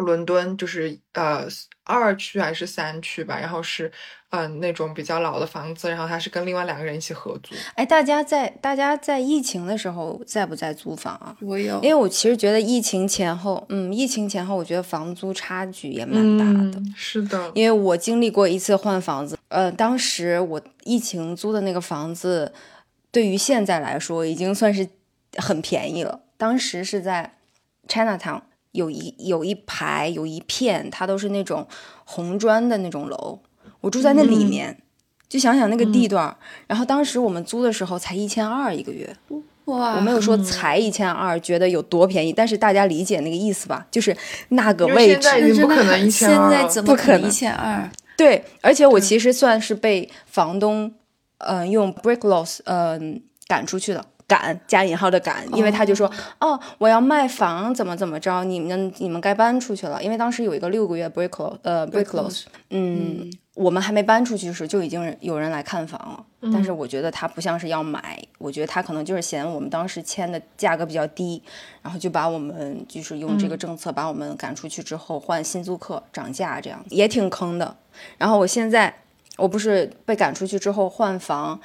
[0.00, 1.46] 伦敦，就是呃
[1.84, 3.92] 二区还是三区吧，然后是。
[4.32, 7.52] 嗯，那种比较老的房子，然后他是跟另外两个人一起合租。
[7.74, 11.36] 哎，大家在大家在疫情的时候在不在租房啊？
[11.40, 16.80] 我有，因为我其实觉得疫情前后，嗯，疫情前后我觉得房租差距也蛮大的。
[16.94, 22.52] 是的，因为我经历过一次换房子，呃，当时我疫情租的那个房子，
[23.10, 24.88] 对于现在来说已经算是
[25.38, 26.20] 很便宜了。
[26.36, 27.34] 当时是在
[27.88, 31.66] Chinatown，有一有一排有一片，它都是那种
[32.04, 33.40] 红砖的那种楼。
[33.80, 34.78] 我住在那里面，
[35.28, 39.14] 就想想那个地段，然后当时我们租的时候才一千二一个月，
[39.66, 39.94] 哇！
[39.96, 43.86] 我没有说才一千二，觉得有多便宜，但是大家理解那个意思吧？
[43.90, 44.16] 就是
[44.50, 47.90] 那个位置，现在不可能一千二，现在怎么可能一千二？
[48.16, 50.92] 对，而且我其实算是被房东，
[51.38, 54.04] 嗯，用 break loss，嗯，赶出去的。
[54.30, 60.00] 赶加引号的赶，因为他就说哦，我要卖房，怎么怎么着，你们你们该搬出去了。
[60.00, 66.24] 因为当时有一个六个月 break close，呃 break close，嗯，我们还没搬出去时就已经有人来看房了。
[66.52, 71.42] 但是我觉得他不像是要买，我觉得他可能就是嫌我们当时签的价格比较低，
[71.82, 77.76] 然后就把我们就是用这个政策把我们赶出去之后换新租客涨价这样也挺坑的。
[78.16, 78.94] 然后我现在
[79.36, 81.60] 我不是被赶出去之后换房。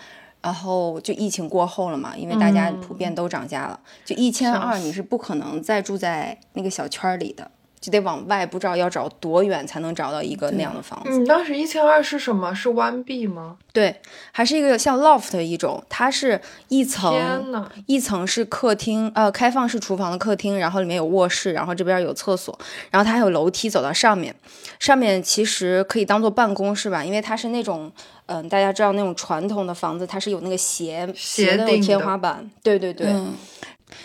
[0.45, 7.49] 然后就疫情过后了嘛，因为大家普遍都涨价了，就一千二你是不可能再住在那个小圈里的。
[7.85, 11.19] 就得往外，不知道要找多远才能找到一个那样的房子。
[11.19, 12.51] 你当时一千二是什么？
[12.55, 13.57] 是弯壁吗？
[13.71, 22.57] 对，还是一个像 loft 一种，它是一层，天一层是客厅，呃，开放式厨房的客厅，然后里面有卧室，然后这边有厕所，
[22.89, 24.33] 然后它还有楼梯走到上面，
[24.79, 27.91] 上面其实可以当做办公室吧，因为它是那种，
[28.25, 33.13] 嗯，大家知道那种传统的房子，它是有那个斜斜的天花板，对对对。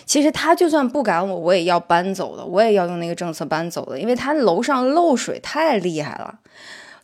[0.04, 6.34] 其实他就算不赶我，我也要搬走的，我也要用那个政策搬走的，因为他楼上漏水太厉害了。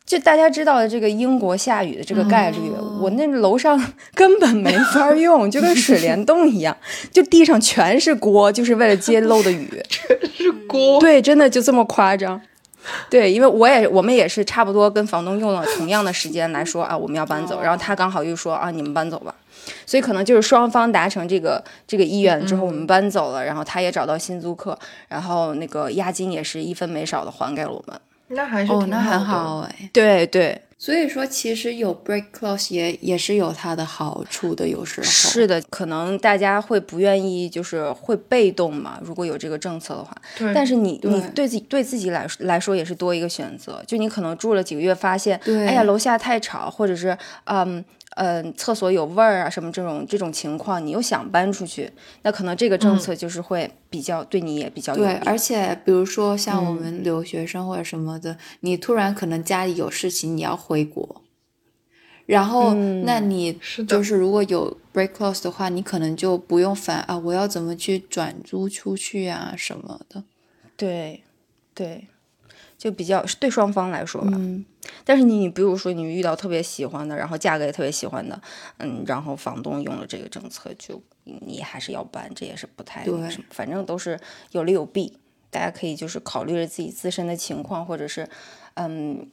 [0.04, 2.58] 就大家知道的这个英国下雨的这个概率，
[3.00, 6.76] 我那楼上 根本没法用，就跟水帘洞一样，
[7.10, 11.00] 就地上全是锅，就是为了接漏的雨，全是锅。
[11.00, 12.40] 对，真的就这么夸张。
[13.11, 19.35] 对，因为我也我们也是差不多跟房东用了同样的时间来说啊，我们要搬走，然后他刚好又说啊，你们搬走吧。
[19.85, 28.01] 所以可能就是双方达成这个这个意愿之后，我们搬走了，然后他也找到新租客，然后那个押金也是一分没少的还给了我们。
[28.29, 29.90] 那还是哦，那很好哎。
[29.92, 39.01] 对对，所以说其实有 break clause 也也是有它的好处的，有时候是的，可能大家会不愿意，就是会被动嘛。
[39.03, 40.16] 如果有这个政策的话，
[40.55, 43.83] 但是你你对自己对自己来来说也是多一个选择。
[43.85, 47.85] 就你可能住了几个月，发现哎呀楼下太吵，或者是嗯。
[48.16, 51.90] 嗯，厕所有味儿啊，什么这种这种情况，你又想搬出去，
[52.22, 61.22] 那可能这个政策就是会比较对你也比较有对，而且比如说像我们留学生或者什么的，你突然可能家里有事情，你要回国，
[62.24, 62.72] 然后、
[63.05, 70.24] 那你就是如果有 break clause 的话，你可能就不用烦啊，我要怎么去转租出去啊什么的。
[70.74, 71.22] 对，
[71.74, 72.09] 对，
[72.78, 74.32] 就比较对双方来说吧。
[74.34, 74.64] 嗯，
[75.04, 78.40] 但是你，你比如说你遇到特别喜欢的，然后价格也特别喜欢的，
[78.78, 84.18] 嗯，然后房东用了这个政策，就你还是要搬，这也是不太对什么，反正都是
[84.52, 85.18] 有利有弊，
[85.50, 88.28] 大家可以就是考虑着自己自身的情况，或者是
[88.74, 89.30] 嗯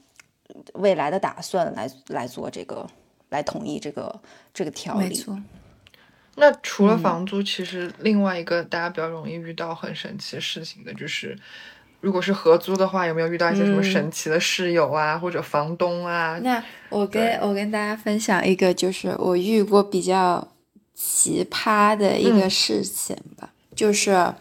[0.74, 2.88] 未来的打算来来做这个，
[3.30, 4.22] 来同意这个
[4.54, 5.10] 这个条例。
[5.10, 5.40] 没错。
[6.36, 11.38] 那除嗯了房租，其实另外一个大家比较容易遇到很神奇的事情的，就是
[12.04, 13.84] 如果是合租的话，有没有遇到一些什么嗯。
[13.84, 16.38] 神奇的室友啊，或者房东啊？
[16.44, 20.46] 那我跟我跟大家分享一个，就是我遇过比较
[20.94, 24.34] 奇葩的一个事情吧，就是，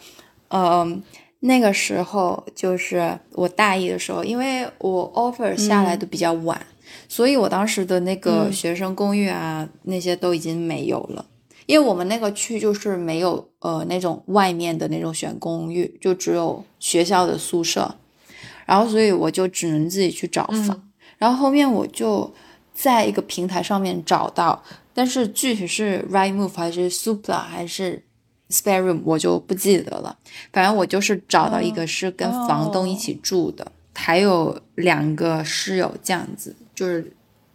[0.49, 1.01] 嗯、
[1.39, 6.61] 那个时候就是我大一的时候，因为我 offer 下来的比较晚，
[7.09, 11.27] 所以我当时的那个学生公寓啊，那些都已经没有了。
[11.73, 17.95] 因为我们那个区就是没有呃那种外面的那种选公寓，就只有学校的宿舍，
[18.67, 20.91] 然后所以我就只能自己去找房。
[21.17, 22.31] 然后后面我就
[22.75, 28.05] 在一个平台上面找到，但是具体是 Rightmove 还是 Supla 还是
[28.51, 30.19] Spare Room 我就不记得了。
[30.53, 37.11] 反正我就是找到一个是跟房东一起住的，还有两个室友这样子，就是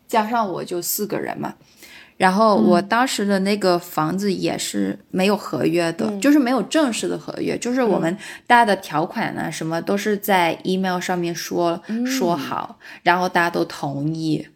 [0.08, 1.54] 加上我就四个人嘛。
[2.18, 14.48] 然后我当时的那个房子也是没有合约的，就是没有正式的合约，就是我们大家的条款呢、什么都是在 email 上面说、说好，然后大家都同意，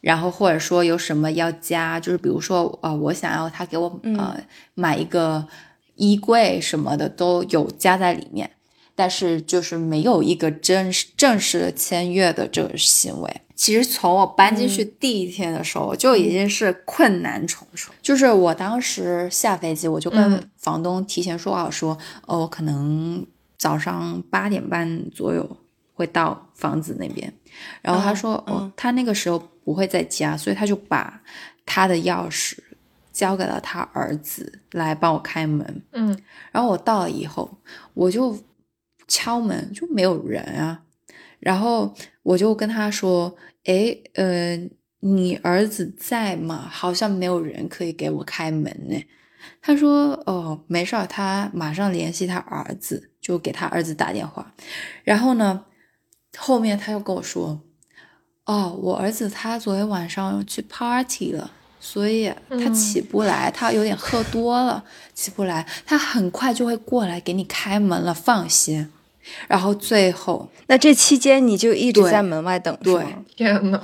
[0.00, 4.36] 然后或者说有什么要加，就是比如说呃，我想要他给我呃
[4.74, 5.46] 买一个
[5.96, 8.50] 衣柜什么的都有加在里面，
[8.94, 13.40] 但是就是没有一个正式正式的签约的这个行为。
[13.56, 17.94] 其实从我搬进去第一天的时候，就已经是困难重重。
[18.02, 23.24] 就是我当时下飞机，我就跟嗯房东提前说好说，哦，我可能
[23.56, 25.56] 早上八点半左右
[25.94, 27.32] 会到房子那边。
[27.80, 31.22] 然后他说，哦，他那个时候不会在家，所以他就把
[31.64, 32.58] 他的钥匙
[33.12, 35.82] 交给了他儿子来帮我开门。
[35.92, 36.18] 嗯，
[36.50, 37.56] 然后我到了以后，
[37.94, 38.36] 我就
[39.14, 40.82] 敲门，就没有人啊。
[41.38, 44.56] 然后我就跟他说：“诶，呃，
[44.98, 46.66] 你儿子在吗？
[46.68, 49.00] 好像没有人可以给我开门呢。”
[49.62, 54.52] 他说：“哦，没事儿，他马上联系他儿子，就给他儿子打电话。
[55.04, 55.64] 然后呢，
[56.36, 57.60] 后面他又跟我说
[58.46, 65.66] ：‘哦，我儿子他昨天晚上去 party 了。’”所以他起不来，他有点喝多了，起不来。
[65.84, 68.90] 他很快就会过来给你开门了，放心。
[69.48, 73.80] 然后最后，那这期间你就一直在门外等，是对吗天呐，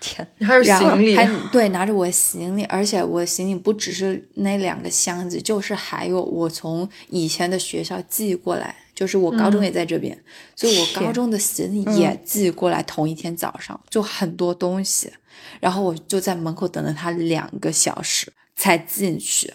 [0.00, 10.16] 天，你还有然后行李，还对拿着我的行李，而且我的行李不只是那两个箱子，就是还有我从以前的学校寄过来，就是我高中也在这边，
[10.54, 15.12] 所以我高中的行李也寄过来，同一天早上、就很多东西，
[15.60, 19.52] 然后我就在门口等了他两个小时才进去。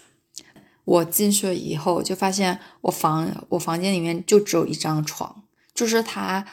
[0.90, 6.44] 我进去了以后，我就发现我房我房间里面就只有一张床，就是他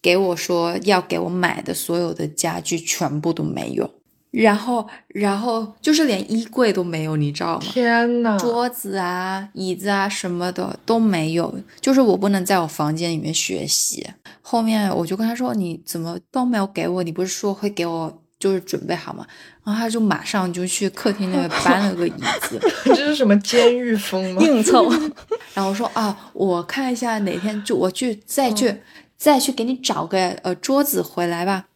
[0.00, 3.90] 给我说要给我买的所有的家具全部都没有，
[4.30, 7.60] 然后然后就是连衣柜都没有，你知道吗？
[7.60, 14.06] 天呐，桌子啊、椅子啊什么的都没有，就是我不能在我房间里面学习。
[14.40, 17.02] 后面我就跟他说：“你怎么都没有给我？
[17.02, 19.26] 你不是说会给我就是准备好嘛？”
[19.64, 24.42] 然后他就马上就去客厅那边搬了个椅子， 这是什么监狱风吗？
[24.42, 24.90] 硬凑，
[25.54, 28.80] 然后我说啊，我看一下哪天就我去再去、
[29.16, 31.66] 再去给你找个呃桌子回来吧。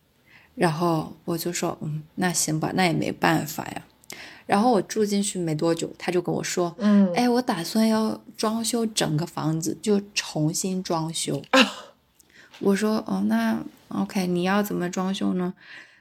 [0.54, 3.82] 然后我就说嗯，那行吧，那也没办法呀。
[4.44, 11.40] 然后我住进去没多久，他就跟我说，嗯，哎，我打算要装修整个房子，就重新装修。
[12.58, 13.56] 我说哦，那
[13.88, 15.54] OK，你要怎么装修呢？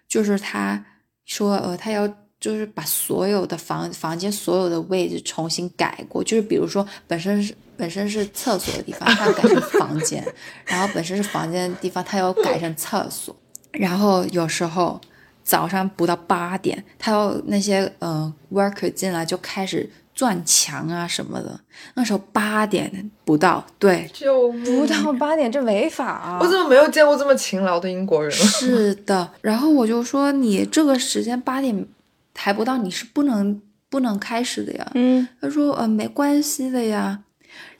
[0.08, 0.84] 就是他
[1.26, 2.08] 说呃，他要
[2.40, 10.24] 就是把所有的房房间所有的位置重新改过，就是比如说本身是本身是厕所的地方，他要改成房间，
[10.66, 13.36] 然后本身是房间的地方，他要改成厕所，
[13.72, 15.00] 然后有时候。
[15.44, 21.60] 早上不到八点，他要那些呃 worker 进来就开始钻墙啊什么的。
[21.94, 24.52] 那时候八点不到，对，就！
[24.52, 26.40] 不到八点这违法啊！
[26.42, 28.32] 我怎么没有见过这么勤劳的英国人？
[28.34, 29.30] 是的。
[29.42, 31.88] 然后我就说你这个时间八点
[32.36, 34.92] 还不到，你是不能不能开始的呀。
[34.96, 37.20] 嗯，他说呃没关系的呀，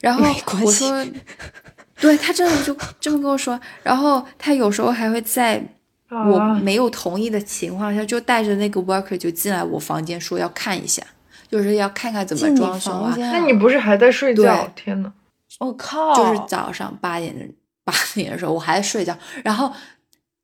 [0.00, 0.24] 然后
[0.62, 1.04] 我说，
[2.00, 5.60] 对他真的就这么跟我说，然后他有时候还会在
[6.08, 11.02] 我啊没有同意的情况下，就带着那个 worker 就进来我房间说要看一下，
[11.48, 14.68] 就是要看看怎么装修啊，那你不是还在睡觉？
[14.74, 15.12] 天呐，
[15.60, 17.44] 我靠，就是早上八点的
[17.84, 19.72] 八点的时候，我还在睡觉，然后，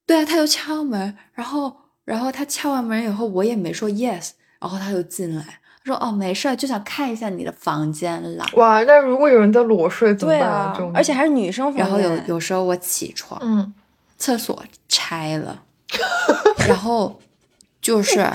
[0.06, 1.74] 对啊，他就敲门，然后，
[2.04, 4.30] 然后他敲完门以后，我也没说 yes，
[4.60, 5.44] 然后他就进来，
[5.84, 8.46] 他说哦没事儿，就想看一下你的房间啦。
[8.54, 13.72] 哇，那如果有人在裸睡怎么办对啊，而且还是女生房间，然后有有时候我起床，嗯，
[14.16, 15.62] 厕所拆了，
[16.66, 17.20] 然后
[17.82, 18.26] 就是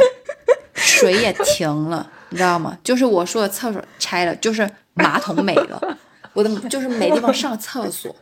[0.76, 2.77] 水也停了，你知道吗？
[2.84, 5.97] 就是我说的厕所拆了，就是马桶没了，
[6.34, 8.15] 我的就是没地方上厕所，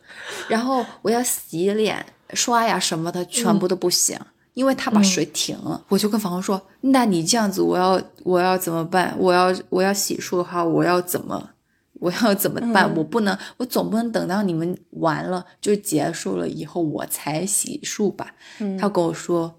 [0.47, 4.19] 然后我要洗脸、刷牙什么的，全部都不行。
[4.53, 9.15] 因为他把水停了，我就跟房东说：“那你这样子，我要我要怎么办？
[9.19, 11.51] 我要我要洗漱的话，我要怎么
[11.99, 12.91] 我要怎么办？
[12.95, 18.33] 我不能，我总不能等到你们完了就结束了以后我才洗漱吧？
[18.79, 19.53] 他跟我说，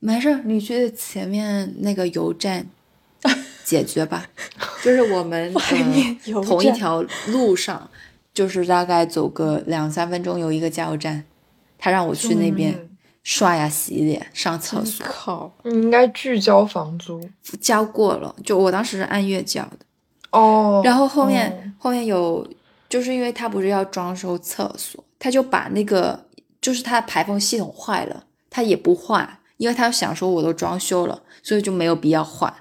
[0.00, 2.66] 没事儿，你去前面那个油站
[3.64, 4.26] 解决吧。
[4.82, 5.52] 就是我们
[6.44, 7.88] 同一条路上，
[8.34, 11.24] 就是大概走个两三分钟有一个加油站，
[11.78, 12.88] 他让我去那边嗯
[13.22, 17.20] 刷牙、洗脸、上厕所，靠，你应该拒交房租
[17.60, 19.78] 交过了，就我当时是按月交的。
[20.32, 20.82] 哦。
[20.84, 22.48] 然后后面、哦后面有，
[22.88, 26.26] 就是因为他不是要装修厕所，他就把那个
[26.60, 32.52] 就是他的排风系统坏了，他也不换，因为他想说我都装修了，所以就没有必要换。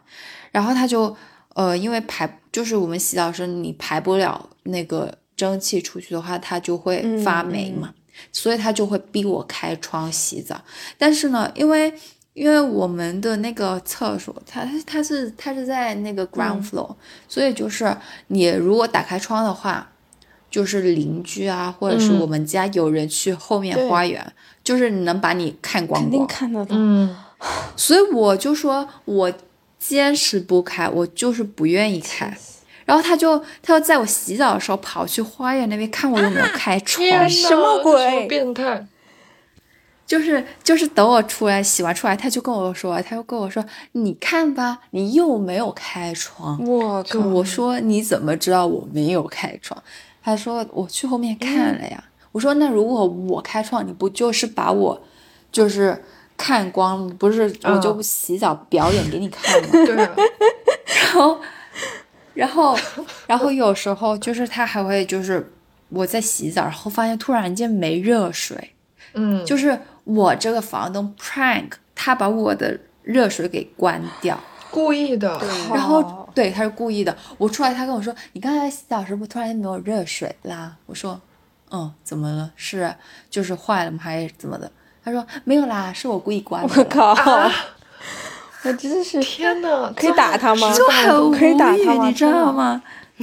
[0.52, 1.16] 然后他就
[1.56, 7.94] 呃，因为排就是我们洗澡时你排不了那个蒸汽出去的话，它就会发霉嘛，
[8.32, 10.62] 所以他就会逼我开窗洗澡。
[10.98, 11.94] 但是呢，因为
[12.34, 16.96] 因为我们的那个厕所，它它是它是在那个 ground floor，、
[17.28, 17.96] 所以就是
[18.28, 19.92] 你如果打开窗的话，
[20.50, 24.34] 就是邻居啊，或者是嗯我们家有人去后面花园，
[24.64, 26.28] 就是能把你看光肯定光。
[26.28, 26.76] 看得到。
[26.78, 27.16] 嗯，
[27.76, 29.34] 所以我就说我
[29.82, 32.38] 坚持不开，我就是不愿意开。
[32.86, 38.86] 然后他就他就在我洗澡的时候跑去花园那边看我有没有开窗，什么鬼变态？
[40.06, 43.64] 就是就是等我出来洗完出来，他就跟我说，他就跟我说，
[43.94, 46.64] 你看吧，你又没有开窗。
[46.64, 49.82] 我靠，我说你怎么知道我没有开窗？
[50.22, 52.04] 他说我去后面看了呀。
[52.34, 55.02] 我说那如果我开窗，你不就是把我
[55.52, 56.04] 就是
[56.42, 59.70] 看光，不是我就嗯洗澡表演给你看吗？
[59.86, 60.16] 对啊，
[61.14, 61.40] 然后，
[62.34, 62.78] 然后，
[63.28, 65.54] 然后有时候就是他还会就是
[65.90, 68.74] 我在洗澡，然后发现突然间没热水，
[69.14, 74.40] 嗯，就是我这个房东 prank 他把我的热水给关掉，
[74.72, 75.40] 故意的。
[75.74, 77.16] 然后对他是故意的。
[77.38, 81.20] 我出来，他跟我说：“你刚才洗澡时候突然间没有热水啦？”我说
[81.72, 82.52] ：“嗯，怎么了？
[82.56, 82.96] 是
[83.30, 84.00] 就是坏了吗？
[84.02, 84.72] 还是怎么的？”
[85.04, 87.14] 他说：“没有啦，是我故意关的。”我靠，
[88.64, 90.74] 我真是天呐，可以打他吗？
[90.74, 92.82] 就很无可以打他语，你知道吗？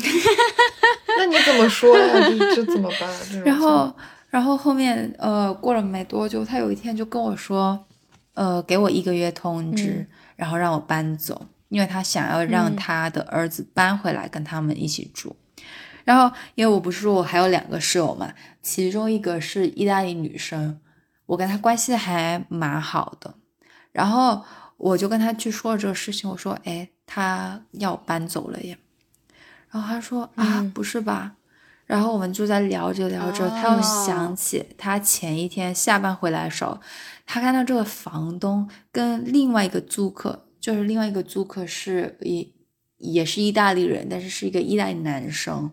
[1.18, 2.06] 那你怎么说呀？
[2.28, 3.10] 这这怎么办？
[3.44, 3.92] 然后，
[4.30, 7.78] 然后后面呃，过了没多久，他有一天就跟我说，
[8.34, 10.06] 呃，给我一个月通知，
[10.36, 15.34] 然后让我搬走，因为他想要让嗯他的儿子搬回来跟他们一起住。
[16.04, 20.78] 然后，因为我不是说我还有两个室友嘛，其中一个是意大利女生，
[21.28, 23.34] 我跟他关系还蛮好的。
[23.92, 24.42] 然后
[24.76, 28.78] 我就跟他去说了这个事情，我说：“哎，他要搬走了耶。”
[29.70, 31.36] 然后他说：“啊，嗯不是吧？”
[31.84, 36.78] 然后我们就在聊着聊着，他又哦想起他前一天下班回来的时候，
[37.24, 42.46] 他看到这个房东跟另外一个租客，就是另外一个租客是也
[42.98, 45.70] 也是意大利人，但是是一个意大利男生，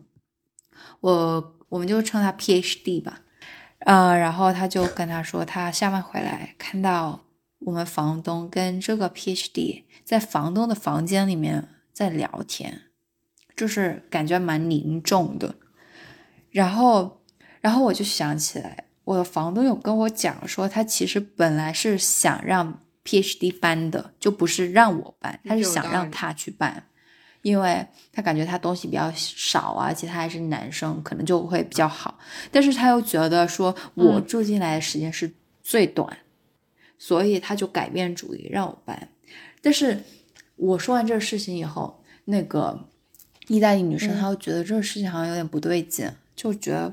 [1.02, 3.22] 我我们就称他 PhD 吧，
[3.80, 7.26] 呃，然后他就跟他说，他下班回来看到
[7.60, 12.82] 我们房东跟这个 PhD 在房东的房间里面在聊天，
[13.56, 15.56] 就是感觉蛮凝重的。
[16.50, 17.22] 然后，
[17.62, 26.88] 然后我就想起来，我的房东有跟我讲说，他其实本来是想让 PhD 搬的，就不是让我搬，他是想让他去搬，
[27.46, 32.18] 因为他感觉他东西比较少啊，而且他还是男生，可能就会比较好。
[32.52, 35.32] 但是他又觉得说我住进来的时间是
[35.62, 36.18] 最短，
[36.98, 39.10] 所以他就改变主意让我搬。
[39.62, 40.02] 但是
[40.56, 42.88] 我说完这个事情以后，那个
[43.48, 46.92] 意大利女生嗯她又觉得这个事情好像有点不对劲，就觉得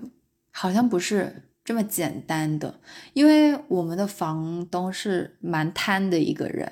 [0.51, 2.79] 好像不是这么简单的，
[3.15, 6.71] 因为我们的房东是蛮贪的一个人，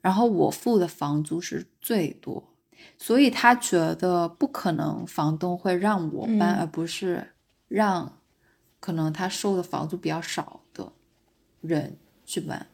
[0.00, 2.53] 然后我付的房租是最多，
[3.06, 7.32] 所以他觉得不可能房东会让我搬，嗯而不是
[7.68, 8.10] 让
[8.80, 10.90] 可能他收的房租比较少的
[11.60, 12.66] 人去搬，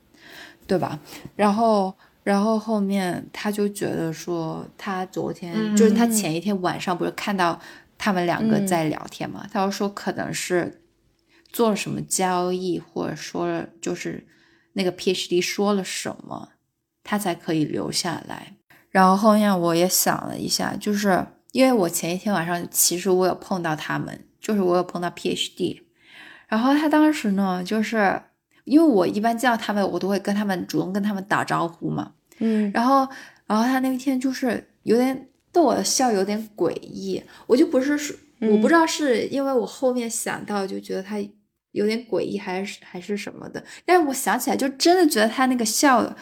[0.68, 1.00] 对吧？
[1.34, 7.60] 然后，然后后面他就觉得说，他昨天、嗯就是他前一天晚上不是看到
[7.98, 10.80] 他们两个在聊天嘛，他就说可能是
[11.50, 14.24] 做了什么交易，或者说就是
[14.74, 16.50] 那个 PhD 说了什么，
[17.02, 18.54] 他才可以留下来。
[18.90, 25.82] 然后后面我也想了一下，就是因为我前一天晚上其实我有碰到他们，就是我有碰到 PhD，
[26.48, 28.20] 然后他当时呢，就是
[28.64, 33.08] 因为我一般见到他们，我都会跟他们主动跟他们打招呼嘛，嗯然后，
[33.46, 37.22] 然后他那天就是有点逗我的笑，有点诡异。
[37.46, 41.16] 我就不是说，我不知道是因为我后面想到就觉得他
[41.72, 43.62] 有点诡异，还是还是什么的。
[43.84, 46.14] 但是我想起来，就真的觉得他那个笑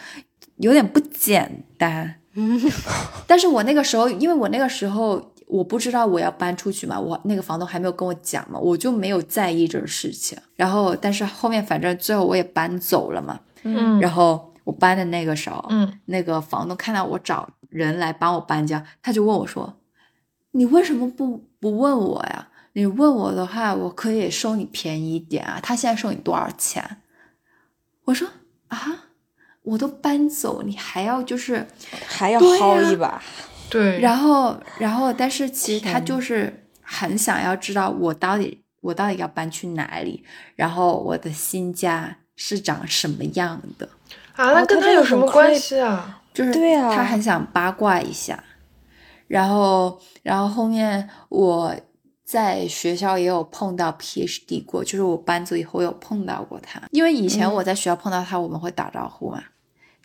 [0.57, 2.15] 有点不简单。
[3.27, 10.37] 但是我那个时候，因为我那个时候我不知道我要搬出去嘛，我那个房东还没有跟我讲嘛，我就没有在意这个事情。
[10.55, 13.39] 然后，但是后面反正最后我也搬走了嘛。
[13.63, 19.73] 嗯然后我搬的那个时候，嗯那个房东看到我找人来帮我搬家，他就问我说
[20.51, 22.47] ：“你为什么不不问我呀？
[22.73, 25.59] 你问我的话，我可以收你便宜一点啊。
[25.61, 27.01] 他现在收你多少钱？”
[28.05, 28.27] 我说
[28.69, 29.08] ：“啊，
[29.69, 31.65] 我都搬走，你还要就是……
[32.07, 33.21] 还要薅一把，
[33.69, 40.23] 对，然后，然后，但是其实他就是很想要知道我到底我到底要搬去哪里，
[40.55, 43.87] 然后我的新家是长什么样的。”
[44.35, 46.21] 啊，那哦跟他有什么关系啊？
[46.33, 48.41] 就是对啊他很想八卦一下，
[49.27, 51.75] 然后，然后后面我
[52.23, 59.43] 在学校也有碰到 PhD 过，就是我搬走以后有碰到过他，因为以前我在学校碰到他，我们会打招呼嘛，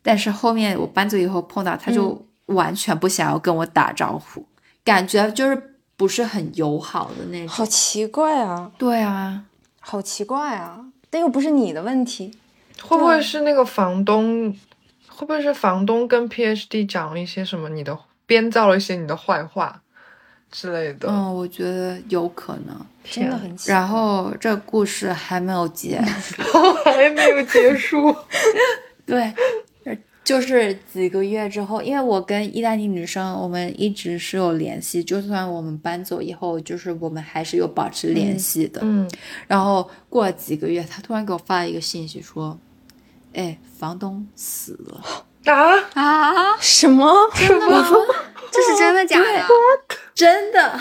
[0.05, 4.46] 但是后面我搬走以后碰到他，就完全不想要跟我打招呼，
[4.84, 7.48] 感觉就是不是很友好的那种。
[7.48, 9.44] 好奇怪啊，对啊，
[9.80, 10.78] 好奇怪啊，
[11.09, 12.36] 但又不是你的问题。
[12.82, 14.55] 会不会是那个房东？
[15.09, 17.96] 会不会是房东跟 PhD 讲了一些什么你的
[18.26, 19.80] 编造了一些你的坏话
[20.50, 21.09] 之类的？
[21.09, 22.76] 嗯，我觉得有可能。
[23.05, 23.74] 真的很奇怪。
[23.74, 26.42] 然后这故事还没有结 束。
[26.84, 28.14] 还没有结束。
[29.07, 29.34] 对，呃
[30.24, 38.80] 就是几个月之后，因为我跟意大利女生，我们一直是有联系，就算我们搬走以后，就是我们还是有保持联系的。
[38.82, 39.08] 嗯，
[39.46, 42.58] 然后过了几个月，她突然给我发了一个信息说
[43.34, 45.24] ：“哎，房东死了。
[45.52, 47.12] 啊，啊，什么？
[47.36, 47.86] 真的吗？
[48.50, 49.46] 这是真的假的？”
[50.14, 50.80] 真的，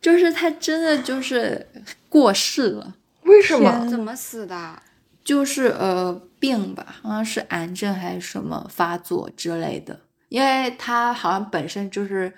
[0.00, 1.64] 就是他真的就是
[2.08, 3.86] 过世了，为什么？
[3.88, 4.82] 怎么死的？
[5.22, 9.96] 就是呃病吧，好像是癌症还是什么发作之类的。
[10.28, 12.32] 因为他好像本身就是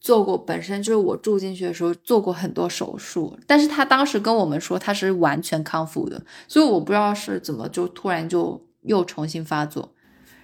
[0.00, 9.90] 做过，本身就是我住进去的时候做过很多手术，但是他当时跟我们说他是完全康复的，所以我不知道是怎么就突然就又重新发作，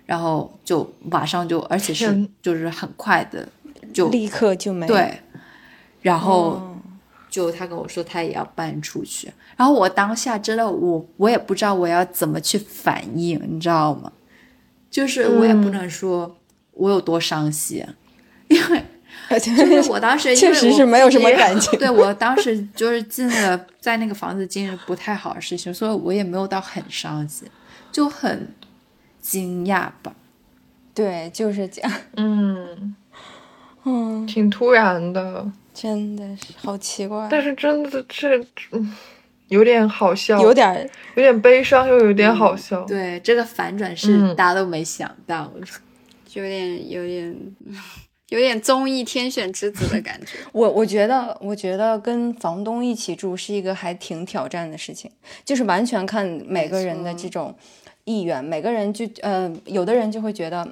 [0.05, 3.49] 然后就马上就，而且是就是很快的
[3.95, 4.85] 就立刻就没。
[4.89, 5.21] 对，
[6.03, 6.76] 然后。
[7.43, 14.11] 哦就他跟我说他也要搬出去，然后我当下真的我我也不知道我要怎么去反应，你知道吗？
[14.91, 16.37] 就是我也不嗯能说
[16.73, 17.85] 我有多伤心，
[18.49, 18.83] 因为
[19.39, 27.47] 就就是 我当时确实是没有什么感情 对我当时就是经历了在那个房子经历不太好的事情，所以我也没有到很伤心，
[27.93, 28.55] 就很
[29.21, 30.15] 惊讶吧。
[30.95, 31.93] 对，就是这样。
[32.17, 32.95] 嗯，
[33.85, 35.47] 嗯，挺突然的，
[35.79, 38.39] 真的是好奇怪，但是真的这
[38.73, 38.97] 嗯
[39.49, 42.83] 有点好笑，有点有点悲伤，又有点好笑。
[42.87, 45.67] 对，这个反转是嗯大家都没想到的。
[46.27, 47.37] 就有点有点
[48.31, 50.39] 有点综艺天选之子的感觉。
[50.53, 55.11] 我我觉得，我觉得跟房东一起住是一个还挺挑战的事情，
[55.45, 57.55] 就是完全看每个人的这种
[58.05, 60.67] 意愿，每个人就呃，有的人就会觉得。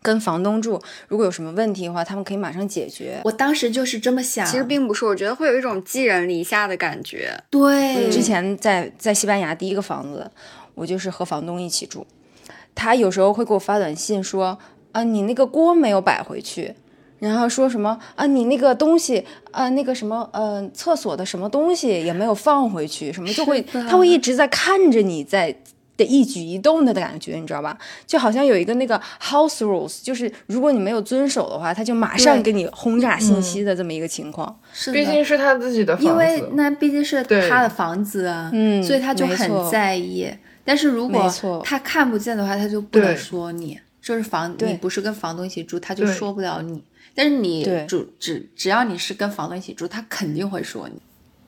[0.00, 3.20] 跟房东住，如果有什么问题的话，他们可以马上解决。
[3.24, 7.36] 我当时就是这么想，其实并不是，我觉得会有一种寄人篱下的感觉。
[7.50, 10.30] 对之前在在西班牙第一个房子，
[10.74, 12.06] 我就是和房东一起住，
[12.74, 14.58] 他有时候会给我发短信说，
[14.92, 16.74] 啊，你那个锅没有摆回去，
[17.18, 25.56] 然后说什么啊，你那个东西，啊，那个什么，呃，厕所的什么东西也没有放回去，什么就会，他会一直在看着你在。
[25.98, 27.76] 的一举一动的感觉，你知道吧？
[28.06, 34.58] 就好像有一个那个 house rules，就是如果你没有遵守的话，他就马上给你轰炸信息的这么一个情况。
[34.72, 40.26] 是的毕竟是他自己的房子，因为那毕竟是他的房子啊，嗯所以他就很在意。
[40.64, 41.30] 但是如果
[41.64, 46.82] 他看不见的话，他就不能说你，就是房你不是跟房东一起住，他就说不了你。
[47.14, 51.00] 但是你对住只只要你是跟房东一起住，他肯定会说你。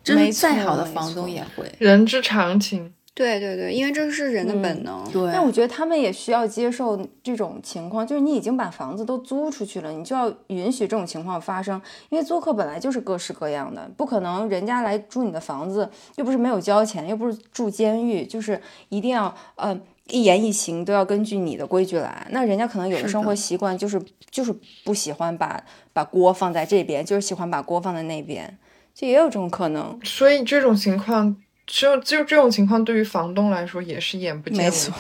[0.02, 1.70] 就没是再好的房东也会。
[1.78, 2.92] 人之常情。
[3.12, 5.04] 对对对，因为这是人的本能。
[5.12, 18.58] 对，但我觉得他们也需要接受这种情况，就是你已经把房子都租出去了，你就要允许这种情况发生，因为租客本来就是各式各样的，不可能人家来住你的房子，又不是没有交钱，又不是住监狱，就是
[18.88, 22.26] 一定要呃一言一行都要根据你的规矩来。
[22.30, 24.00] 那人家可能有的生活习惯就是
[24.30, 24.54] 就是
[24.84, 28.56] 不喜欢把把锅放在这边，就是喜欢把锅放在那边，
[28.94, 29.98] 就也有这种可能。
[30.04, 31.36] 所以这种情况，
[31.72, 34.92] 就就这种情况，对于房东来说也是眼不见为净。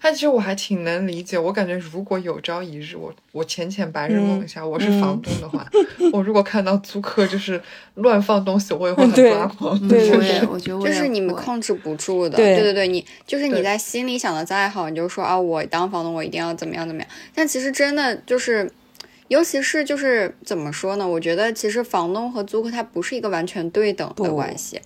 [0.00, 5.68] 但其实我还挺能理解，我感觉如果有朝一日我我浅浅白日梦一下，我是房东的话，
[6.12, 7.60] 我如果看到租客就是
[7.94, 9.76] 乱放东西，我也会很 对抓狂。
[9.82, 18.70] 嗯对对我也我觉得就是你们控制不住的，对对对对，你就是你在心里想的再好，你就说啊，我当房东我一定要怎么样怎么样，但其实真的就是，
[19.26, 21.08] 尤其是就是怎么说呢？
[21.08, 24.80] 我觉得其实房东和租客他不是一个完全对等的关系，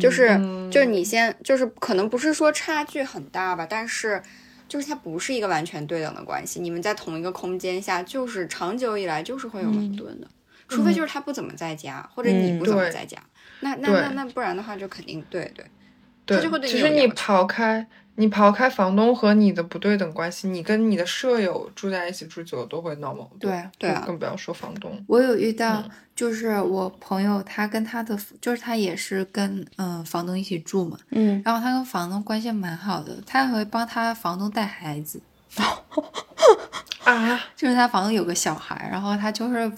[0.00, 0.70] 就是嗯。
[0.70, 4.22] 就是你先就是可能不是说差距很大吧，但是。
[4.68, 10.26] 就是它不是一个完全对等的关系，你们在同一个空间下，就是长久以来就是会有矛盾的，
[10.66, 13.18] 除非就是他不怎么在家，或者你嗯不怎么在家，
[13.60, 15.66] 那那那那不然的话就肯定对对。
[16.24, 17.86] 对他就会，对其实你你有要求刨开
[18.16, 23.52] 你刨开房东和你的不对等关系，你跟你的舍友住在一起住久了都会闹矛盾。
[23.52, 25.02] 对对啊更不要说房东。
[25.08, 25.82] 我有遇到，
[26.14, 35.20] 就是我朋友，他跟他的，就是他也是跟嗯房东一起住嘛，嗯，然后他跟房东关系蛮好的，他还会帮他房东带孩子，
[37.04, 39.72] 啊， 就是他房东有个小孩，然后他就是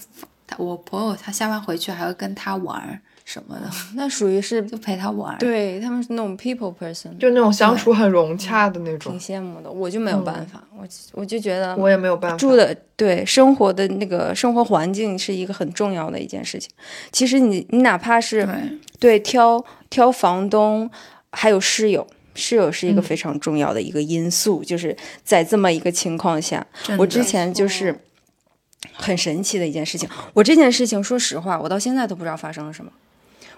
[0.45, 5.37] 他我朋友他下班回去还会跟他玩儿什么的， 那属于是就陪他玩。
[5.39, 9.69] 对他们是那种 people person，就那种相处很融洽的那种挺，羡慕的。
[9.69, 12.37] 我就没有办法，我我就觉得我也没有办法。
[12.37, 16.69] 住的对生活的那个生活环境是一个很重要的一件事情。
[17.11, 20.89] 其实你你哪怕是对对挑挑房东，
[21.31, 22.07] 还有室友。
[22.37, 26.67] 室友是一个嗯非常重要的一个因素，就是在这么一个情况下，
[26.99, 27.97] 我之前就是
[28.91, 30.09] 很神奇的一件事情。
[30.33, 32.91] 我这件事情，说实话，我到现在都不知道发生了什么，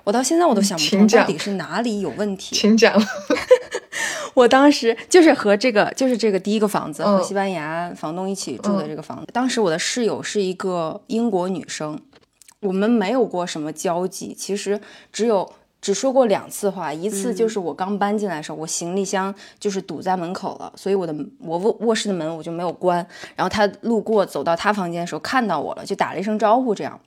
[0.08, 2.56] 我到现在我都想不通到底是哪里有问题。
[2.56, 2.98] 请讲。
[4.34, 9.28] 我当时就是和这个，就是这个第一个房子和嗯西班牙房东一起住的这个房子。
[9.34, 12.00] 当时我的室友是一个英国女生，
[12.62, 14.80] 我们没有过什么交集，其实
[15.12, 15.52] 只有
[15.82, 23.06] 只说过两次话，一次就是我刚搬进来的时候，我行李箱就是堵在门口了，所以我的我卧卧室的门我就没有关。
[23.36, 26.98] 然后他路过走到他房间的时候看到我了，就打了一声招呼，这样。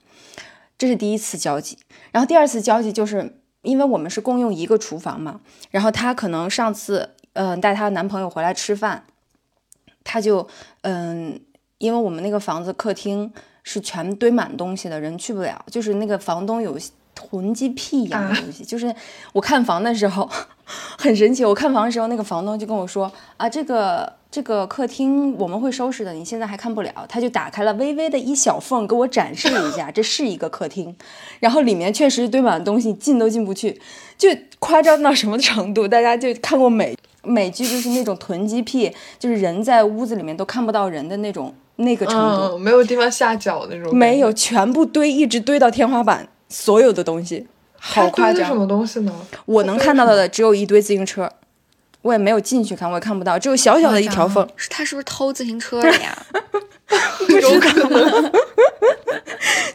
[0.81, 1.77] 这是第一次交集，
[2.11, 9.05] 然后第二次交集就是因为我们是共用一个厨房嘛，然后她可能上次嗯、带她男朋友回来吃饭，
[10.03, 10.47] 她就
[10.81, 11.39] 嗯、
[11.77, 16.75] 因为我们那个房子客厅是全堆满东西的，人去不了，就是那个房东有
[17.13, 18.91] 囤积癖一样的东西，就是
[19.33, 20.27] 我看房的时候
[20.97, 24.19] 很神奇，我看房的时候那个房东就跟我说啊这个。
[24.31, 27.05] 这个客厅我们会收拾的，你现在还看不了。
[27.09, 30.95] 他就打开了微微的一小缝，给我展示了一下， 这是一个客厅，
[31.41, 33.81] 然后里面确实堆满了东西，进都进不去，
[34.17, 34.29] 就
[34.59, 35.85] 夸张到什么程度？
[35.85, 43.93] 大家就看过美美剧，就是那种囤积癖，就是人在屋子里面都看不到人的那种那个程度，嗯，没有地方下脚那种。
[43.93, 44.31] 没有，。
[44.31, 48.47] 全部堆，一直堆到天花板，所有的东西，好夸张。
[48.47, 49.13] 什么东西呢？
[49.45, 51.29] 我能看到的只有一堆自行车，
[52.01, 54.47] 我也没有进去看，我也看不到，只有小小的一条缝。
[54.55, 56.17] 是他是不是偷自行车了呀？
[57.41, 58.31] 有可能。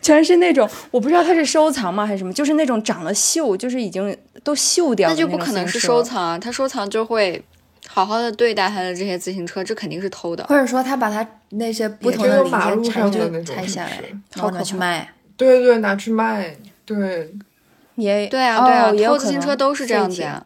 [0.03, 7.43] 全是那种我不知道他是收藏吗还是什么，就是那种长了锈，就是已经都锈掉了那就不可能是收藏啊，他收藏就会
[7.89, 10.45] 好好的对待他的这些自行车，这肯定是偷的。
[10.45, 14.03] 或者说他把他那些不同的零马路件拆就上的那拆下来
[14.35, 15.12] 然后拿去卖。
[15.37, 16.57] 对对，拿去卖。
[16.85, 17.35] 对，
[17.97, 20.45] 也对啊，对啊，哦、偷自行车都是这样子废呀。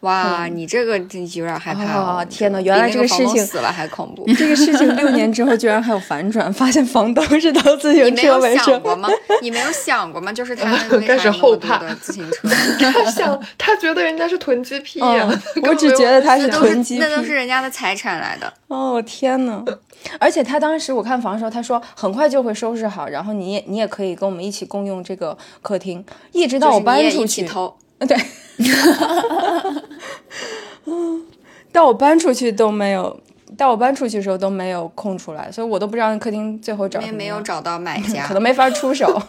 [0.00, 4.24] 哇，你这个真有点害怕哦天哪原来这个事情东死了还恐怖。
[4.34, 8.64] 这个事情六年之后居然还有反转，发现房东是偷自行你没有车为生。
[8.66, 9.08] 想过吗？
[9.42, 10.32] 你没有想过吗？
[10.32, 12.48] 就是他那个 为开始后怕的自行车？
[12.92, 18.52] 他想，他觉得人家是囤积癖我只觉得他是囤积是那都是人家的财产来的。
[18.68, 19.64] 哦天呐！
[20.20, 27.48] 而且他当时我看房的时候，他说很快就会收拾好，然后你也你也可以跟我们一起共用这个客厅，一直到我搬出去，
[28.00, 28.16] 对，
[31.72, 33.18] 到我搬出去都没有，
[33.56, 38.34] 到我搬出去的时候都没有空出来，所以我都不知道那客厅最后找因为什么样没有找到买 家可。
[38.34, 39.20] 能没法出手。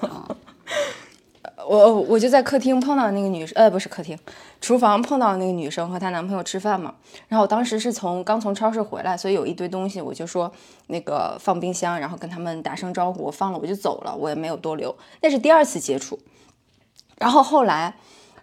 [1.69, 4.17] 我我就在客厅碰到那个女生，呃，不是客厅，
[4.61, 6.93] 厨房碰到那个女生和她男朋友吃饭嘛。
[7.27, 10.49] 然后我当时是从刚从超市回来，所以有一堆东西，我就说
[10.87, 14.95] 那个放冰箱，然后跟他们打声招呼，我放了我就走了，我也没有多留。
[15.21, 16.17] 那是第二次接触。
[17.17, 17.95] 然后后来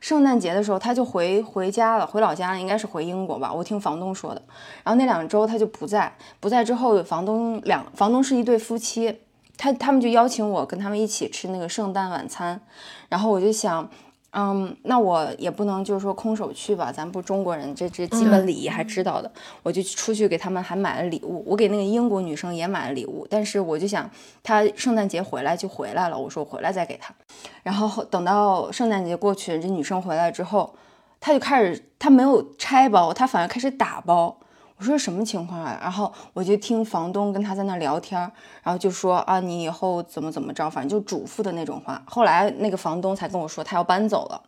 [0.05, 4.43] 圣诞节的时候，他就回回家了，回老家了，应该是回英国吧，我听房东说的。
[4.83, 9.21] 然后那两周他就不在，不在之后，房东两房东是一对夫妻。
[9.57, 12.61] 他他们就邀请我跟他们一起吃那个圣诞晚餐，
[13.09, 13.89] 然后我就想，
[14.37, 19.31] 嗯，那我也不能就是说空手去吧，咱不中国人，这这基本礼仪还知道的，
[19.63, 24.11] 我就出去给他们还买了礼物，我给那个英国女生也买了礼物，但是我就想，
[24.43, 27.15] 她圣诞节回来就回来了，我说我回来再给她，
[27.63, 30.75] 然后等到圣诞节过去，这女生回来之后，
[31.21, 34.37] 她就开始，她没有拆包，她反而开始打包。
[34.85, 35.79] 我说什么情况啊？
[35.81, 38.21] 然后我就听房东跟他在那聊天，
[38.63, 42.03] 然后就说啊，你以后怎么怎么着，反正就嘱咐的那种话。
[42.05, 44.43] 后来那个房东才跟我说，他要搬走了。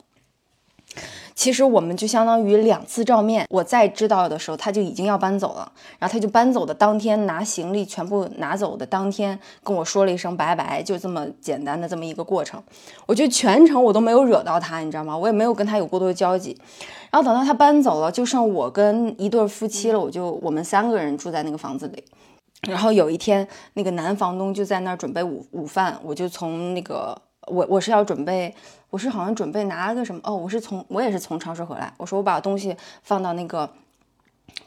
[1.35, 3.47] 其实我们就相当于两次照面。
[3.49, 5.73] 我在知道的时候，他就已经要搬走了。
[5.99, 12.63] 然后他就搬走的当天，拿行李全部拿走的当天，跟我说了一声拜拜，就这么简单的这么一个过程。
[13.07, 15.17] 我觉得全程我都没有惹到他，你知道吗？
[15.17, 16.59] 我也没有跟他有过多的交集。
[17.11, 20.01] 然后等到他搬走了，就剩我跟一对夫妻了。
[20.01, 22.05] 我就我们三个人住在那个房子里。
[22.63, 28.55] 然后有一天，那个男房东就在那儿准备午午饭，我就从那个我我是要准备。
[28.89, 31.93] 我是好像准备拿个什么哦，我是从我也是从超市回来。
[31.99, 33.69] 我说我把东西放到那个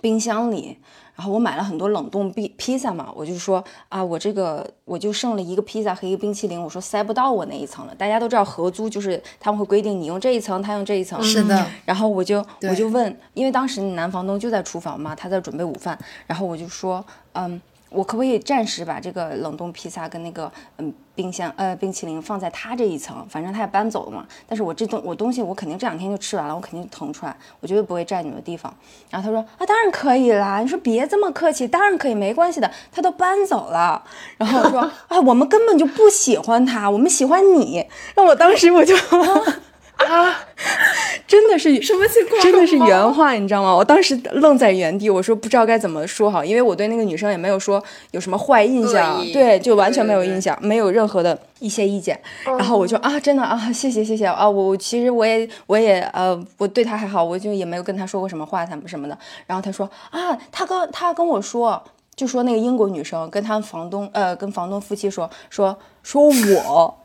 [0.02, 0.78] 冰箱里，
[1.20, 7.94] 然后我买了很多冷冻披披萨嘛，我就说啊，我这个我就剩了一个披萨和一个冰淇淋，我说塞不到我那一层了。
[7.94, 11.22] 大家都知道合租就是他们会规定你用这一层，他用这一层。
[11.22, 11.68] 是的。
[11.84, 17.04] 然后我就我就问，因为当时男房东就在厨房嘛，他在准备午饭，然后我就说
[17.34, 17.62] 嗯。
[17.90, 24.26] 我可不可以暂时把这个冷冻披萨跟那个嗯冰箱呃冰淇淋放在他这一层，反正他也搬走了嘛。
[24.48, 28.74] 但是我这东我东西我肯定这两天就吃完了，我肯定腾出来，我绝对不会占你们地方。
[29.10, 30.60] 然后他说啊，当然可以啦。
[30.60, 32.72] 你说别这么客气，当然可以，没关系的。
[32.92, 34.04] 他都搬走了。
[34.38, 37.86] 然后我说啊，我们根本就不喜欢他，我们喜欢你。
[38.16, 38.96] 那我当时我就。
[40.00, 40.34] 啊，
[41.28, 42.42] 真的是什么情况？
[42.42, 43.76] 真的是原话，你知道吗？
[43.76, 52.20] 我当时愣在原地，我说不知道该怎么说好，因为我对那个女生也没有说有什么坏印象，对，就完全没有印象，没有任何的一些意见。
[52.46, 59.18] 然后我就啊，真的啊，谢谢谢谢啊，我其实我也我也呃，我对她还好，我就也没有跟她说过什么话，什么什么的。
[59.46, 61.84] 然后她说啊，她跟她跟我说，
[62.16, 66.98] 就说那个英国女生跟他房东呃，跟房东夫妻说说说我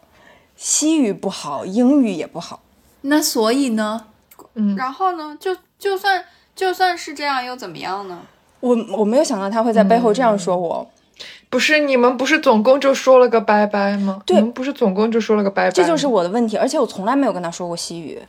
[0.57, 2.61] 西语不好，英语也不好。
[3.07, 4.07] 那所以呢？
[4.55, 5.37] 嗯，然后呢？
[5.39, 6.25] 就就算
[6.57, 8.23] 就算是这样，又怎么样呢？
[8.61, 10.91] 我我没有想到他会在背后这样说我。
[11.51, 14.23] 不是你们不是总共就说了个拜拜吗？
[14.25, 15.71] 对，不是总共就说了个拜拜。
[15.71, 18.21] 这就是我的问题，而且我从来没有跟他说过西语。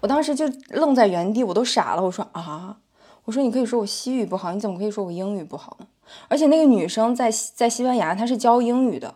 [0.00, 2.02] 我当时就愣在原地，我都傻了。
[2.02, 2.76] 我说啊，
[3.24, 5.86] 我说你可以说我西语不好，你怎么可以说我英语不好呢？
[6.26, 9.14] 而且那个女生在在西班牙，她是教英语的，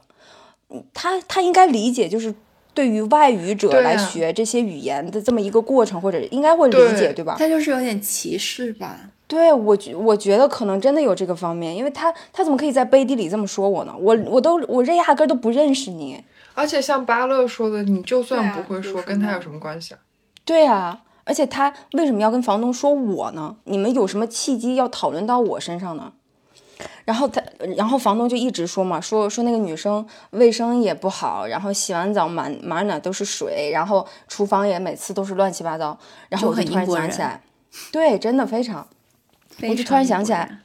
[0.94, 2.32] 她她应该理解就是。
[2.78, 7.34] 对于外语者来学这些语言的这么一个过程，或者应该会理解，对吧？
[7.36, 9.00] 他就是有点歧视吧？
[9.26, 13.92] 对我觉我觉得可能真的有这个方面，因为他他怎么可以在背地里这么说我呢？
[13.98, 16.22] 我我都我这压根都不认识你。
[16.54, 19.98] 而且像巴勒说的，你就算不会说，跟他有什么关系啊？
[20.44, 23.56] 对啊，而且他为什么要跟房东说我呢？
[23.64, 26.12] 你们有什么契机要讨论到我身上呢？
[27.04, 27.42] 然后他，
[27.76, 35.98] 然后房东就一直说嘛，说说那个女生卫生也不好，然后洗完澡满满哪都是水，然后厨房也每次都是乱七八糟。
[36.28, 37.42] 然后我就突然想起来，
[37.90, 38.86] 对，真的非常。
[39.62, 40.58] 我就突然想起来，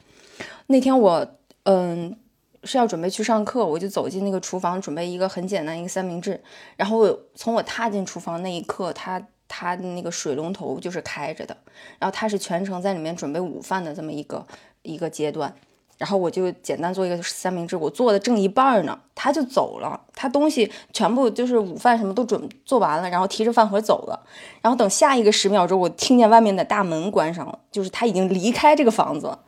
[0.68, 1.26] 那天我
[1.64, 2.16] 嗯
[2.62, 6.40] 是要准备去上课，我就走进那个厨房准备一个很简单一个三明治。
[6.76, 11.56] 然后从我踏进厨房那一刻，他他的那个水龙头就是开着的，
[11.98, 14.46] 然后他是全程在里面准备午饭的这么一个
[14.82, 15.52] 一个阶段。
[15.96, 24.20] 然后我就简单做一个三明治，我做的正一半呢，他就走了，他东西全部就是午饭什么都准做完了，然后提着饭盒走了。
[24.60, 29.38] 然后等下一个十秒钟，我听见外面的大门关上了，就是他已经离开这个房子了，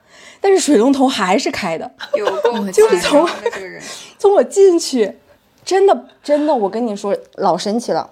[0.40, 1.90] 但是水龙头还是开的。
[2.14, 3.28] 有就是从
[4.16, 5.18] 从我进去，
[5.64, 8.10] 真的真的，我跟你说老神奇了。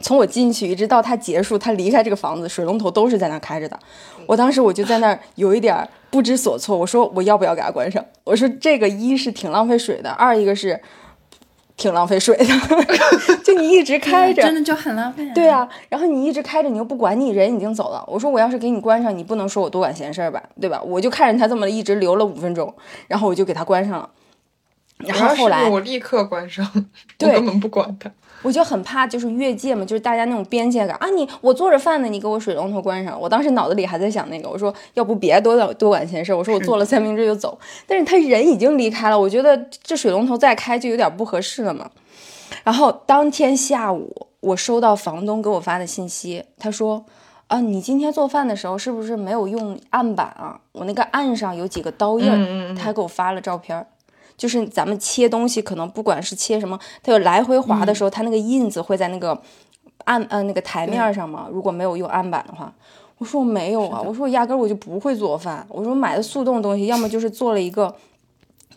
[0.00, 3.78] 从我进去一直到他结束，他离开这个房子，水龙头都是在那开着的。
[4.26, 6.76] 我当时我就在那儿有一点不知所措。
[6.76, 8.04] 我说我要不要给它关上？
[8.24, 10.80] 我说这个一是挺浪费水的，二一个是
[11.76, 12.44] 挺浪费水的。
[13.42, 15.28] 就你一直开着，真的就很浪费。
[15.34, 18.04] 对啊，然后你一直开着，你又不管你人已经走了。
[18.06, 20.42] 我说我要是给你关上，你不能说我多管闲事儿吧？
[20.60, 20.80] 对吧？
[20.82, 22.72] 我就看着他这么一直留了五分钟，
[23.08, 24.08] 然后我就给他关上了。
[24.98, 26.64] 然后后来我立刻关上，
[27.20, 28.08] 我根本不管它。
[28.42, 31.08] 我就很怕就是越界嘛，就是大家那种边界感啊！
[31.10, 33.18] 你我做着饭呢，你给我水龙头关上。
[33.18, 36.34] 我当时脑子里还在想那个，我说要不别多多管闲事。
[36.34, 41.90] 我说我做了三明治就走，但是他人已经离开了，我觉得这水龙头再开就有点不合适了嘛。
[42.64, 47.04] 然后当天下午，我收到房东给我发的信息，他说
[47.46, 50.58] 啊，你今天做饭的时候是不是没有用案板啊？
[50.72, 53.86] 我那个案上有几个刀印儿，他还给我发了照片。
[54.42, 59.40] 就是咱们切东西，可能不管是切什么，它有来回划的时候，它那个印子会在那个
[60.06, 61.46] 案呃那个台面上嘛。
[61.48, 62.74] 如果没有用案板的话，
[63.18, 65.64] 我说我没有啊，我说我压根我就不会做饭。
[65.68, 67.94] 我说买的速冻东西，要么就是做了一个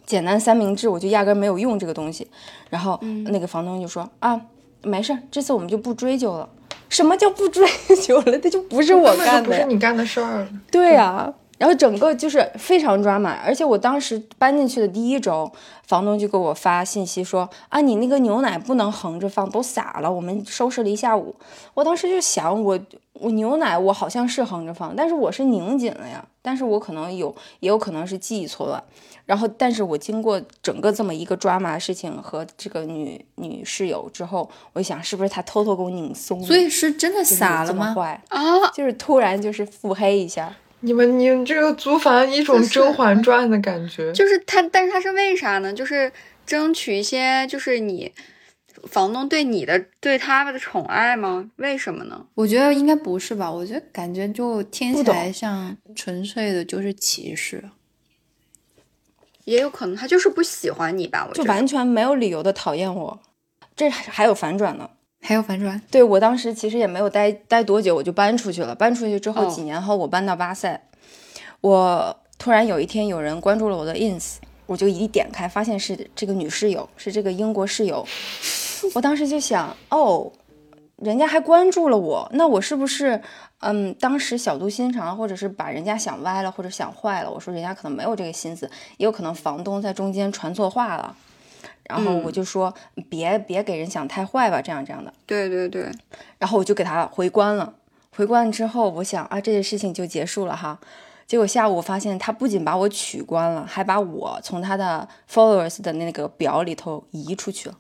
[0.05, 2.28] 简单三明治，我就压根没有用这个东西。
[2.70, 2.99] 然后
[3.32, 4.39] 那个房东就说啊，
[4.84, 6.47] 没事儿，这次我们就不追究了。
[6.89, 7.68] 什么叫不追
[8.05, 8.38] 究了？
[8.38, 10.47] 这就不是我干的，不是你干的事儿。
[10.70, 11.34] 对呀。
[11.58, 15.49] 然后整个就是非常抓马，而且我当时搬进去的第一周，
[15.88, 20.12] 房东就给我发信息说啊，你那个牛奶不能横着放，都洒了。
[20.12, 21.34] 我们收拾了一下午，
[21.74, 22.80] 我当时就想，我
[23.14, 28.84] 我牛奶我好像是横着放，但是我是拧紧了呀，但是我可能有，也有可能是记忆错乱。
[29.26, 36.45] 然后，但是我经过整个这么一个抓马的事情和这个女女室友之后，我想是不是她偷偷给我拧松了？
[36.45, 37.95] 所以是真的洒了吗？
[38.28, 40.53] 啊，就是突然就是腹黑一下。
[40.86, 45.73] 你们，你这个租房一种《甄嬛传》的感觉， 就是他，但是他是为啥呢？
[45.73, 46.11] 就是
[46.45, 48.13] 争取一些，就是你
[48.83, 51.49] 房东对你的对他们的宠爱吗？
[51.55, 52.27] 为什么呢？
[52.36, 53.51] 我觉得应该不是吧？
[53.51, 57.63] 我觉得感觉就听起来像纯粹的就是歧视，
[59.45, 61.25] 也有可能他就是不喜欢你吧？
[61.27, 63.19] 我就完全没有理由的讨厌我，
[63.75, 64.91] 这还有反转呢。
[65.26, 68.76] 还有反转，对我当时其实也没有待待多久，我就搬出去了。
[68.76, 70.80] 搬出去之后，几年后我搬到巴塞，
[71.61, 74.36] 我突然有一天有人关注了我的 ins，
[74.67, 78.05] 我就一点开，发现是这个女室友，是这个英国室友。
[78.93, 80.32] 我当时就想，哦，
[80.97, 83.19] 人家还关注了我，那我是不是
[83.61, 87.32] 嗯，当时小肚心肠，或者是把人家想歪了，或者想坏了？
[87.32, 91.15] 我说人家可能没有这个心思，也有可能房东在中间传错话了。
[91.88, 92.73] 然后我就说
[93.09, 95.13] 别别给人想太坏吧，这样这样的。
[95.25, 95.91] 对对对。
[96.38, 97.73] 然后我就给他回关了。
[98.15, 100.79] 回关之后，我想啊，这件事情就结束了哈。
[101.27, 107.75] 结果下午我发现他不仅把我取关了，还把我从他的 followers 的那个表里头移出去了。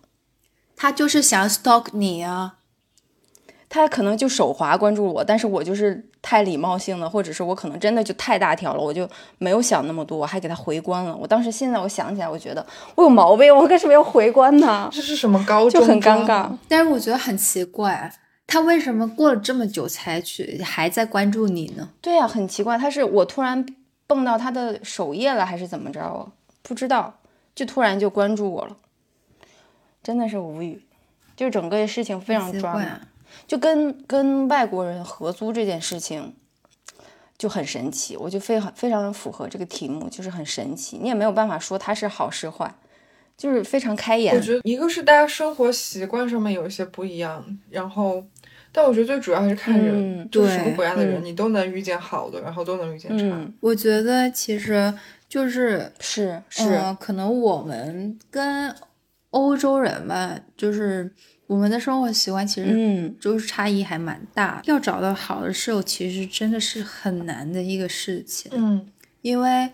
[0.75, 2.57] 他就是想 stalk 你啊。
[3.67, 11.15] 他可能就手滑关注我，但是我就是太礼貌性了，或者是我可能真的就太大条了，我就没有想那么多，我还给他回关了。
[11.15, 14.89] 我当时现在我想起来，我觉得我有毛病，我为什么要回关呢？
[14.93, 15.81] 这是什么高中？
[15.81, 16.49] 就很尴尬。
[16.67, 18.11] 但是我觉得很奇怪，
[18.47, 21.89] 他为什么过了这么久才去还在关注你呢？
[22.01, 23.65] 对呀，很奇怪，他是我突然
[24.07, 26.27] 蹦到他的首页了，还是怎么着啊？
[26.61, 27.15] 不知道，
[27.53, 28.77] 就突然就关注我了，
[30.03, 30.83] 真的是无语，
[31.35, 33.01] 就整个事情非常抓马。
[33.47, 36.33] 就跟跟外国人合租这件事情
[37.37, 40.97] 就很神奇，我就非常非常符合这个题目，就是很神奇。
[41.01, 42.73] 你也没有办法说它是好是坏，
[43.37, 44.33] 就是非常开眼。
[44.33, 48.23] 我觉得一个是大家生活习惯上面有一些不一样，然后，
[48.71, 53.51] 但我觉得最主要还是看人，就是什么国家的人，你都能遇见好的，然后都能遇见差。
[53.59, 54.93] 我觉得其实
[55.27, 58.73] 就是是是，可能我们跟
[59.29, 61.13] 欧洲人吧，就是。
[61.47, 64.61] 我们的生活习惯其实，嗯，就是差异还蛮大。
[64.65, 68.51] 要找到好的室友，其实真的是很难的一个事情。
[68.55, 68.87] 嗯，
[69.21, 69.69] 因为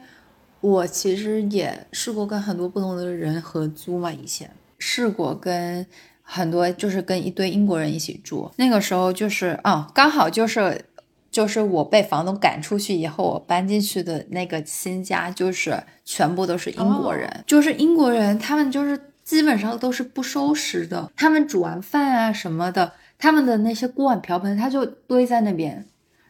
[0.59, 5.85] 我其实也试过跟很多不同的人合租嘛，以前试过跟
[6.21, 8.51] 很多就是跟一堆英国人一起住。
[8.57, 10.83] 那个时候就是啊，刚好就是
[11.31, 18.99] 就是我被房东赶出去以后，我搬进去的那个新家就是全部都是英国人，就是英国人，他们就是。
[19.31, 25.85] 基本上都是不收拾的，他们煮完饭啊什么的，他们的那些锅碗瓢盆他就堆在那边，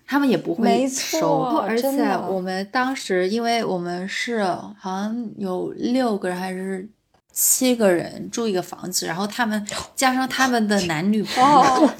[0.06, 1.42] 他们也不会收。
[1.68, 1.90] 而且
[2.30, 6.88] 我们当时，因为我们是好像有六个人还是
[7.32, 11.44] 七个人住一个房子，然后他们加上他们的男女朋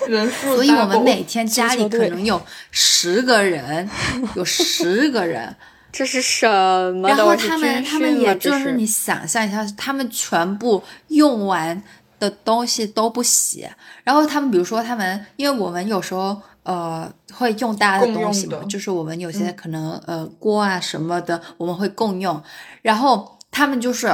[0.08, 2.40] 友， 所以我们每天家里可能有
[2.70, 3.90] 十个人，
[4.36, 5.56] 有十个人。
[5.92, 6.48] 这是什
[6.96, 7.10] 么？
[7.10, 11.84] 然后他们他们也就是你想象一下，他们全部用完
[12.18, 13.68] 的东西都不洗。
[14.04, 22.42] 然后他们比如说他们，因为我们有时候呃会用大家的东西嘛，就是我们有些可能呃锅啊什么的我们会共用。
[22.82, 24.10] 然后他们就是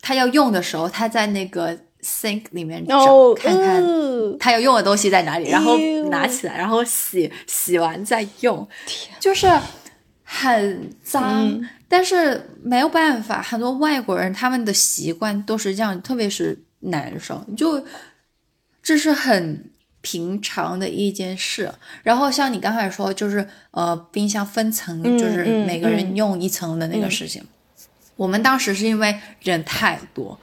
[0.00, 3.82] 他要用的时候，他在那个 sink 里面找看看
[4.38, 5.76] 他要用的东西在哪里，然后
[6.08, 8.68] 拿起来，然后洗洗完再用。
[9.18, 9.50] 就是。
[10.28, 17.86] 很脏，但是没有办法，很多外国人他们的习惯都是这样，特别是男生，就
[18.82, 19.70] 这是很
[20.00, 21.72] 平常的一件事。
[22.02, 27.44] 然后像你刚才说，就是呃，冰箱分层，就是每个人用一层的那个事情。
[28.16, 30.36] 我们当时是因为人太多，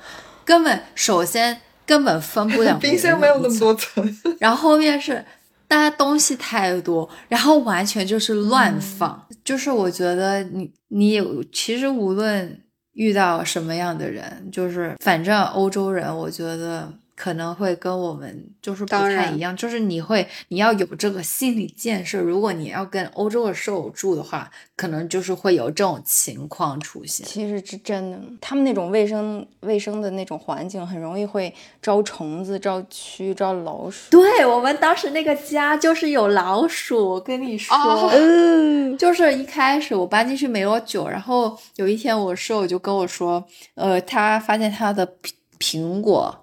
[0.46, 2.78] 根本首先根本分不了。
[2.80, 5.26] 冰箱没有那么多层，然后后面是。
[5.74, 9.28] 大家东西太多，然后完全就是乱放。
[9.44, 12.62] 就是我觉得你你有，其实无论
[12.92, 16.94] 遇到什么样的人，就是反正欧洲人，我觉得。
[17.24, 22.20] 可能会跟我们就是不太一样，就是你会你要有这个心理建设。
[22.20, 27.26] 如果你要跟欧洲的舍友住的话，可能就是会有这种情况出现。
[27.26, 34.12] 其实是真的，他们那种卫生卫生的那种环境，很容易会招虫子、招蛆、招老鼠。
[34.12, 37.74] 对我们当时那个家就是有老鼠，我跟你说，
[38.12, 43.42] 嗯就是一开始我搬进去没多久，然后有一天我舍友就跟我说，
[43.76, 46.43] 呃，他发现他的苹苹果。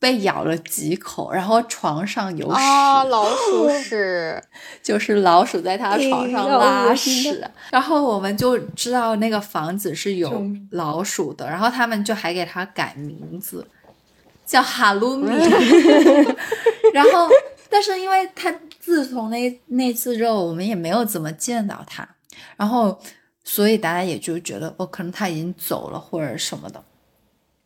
[0.00, 2.58] 被咬了几口，然后床上有屎，
[3.10, 4.42] 老鼠屎，
[4.82, 13.66] 就是老鼠在他床上拉屎，然后我们就知道那个房子是有老鼠的，然后他们就还给它改名字，
[14.46, 15.28] 叫哈鲁米
[16.94, 17.28] 然后
[17.68, 22.08] 但是因为他自从那那次之后，我们也没有怎么见到他，
[22.56, 22.98] 然后
[23.44, 26.82] 所以大家也就觉得哦，可能他已经走了或者什么的。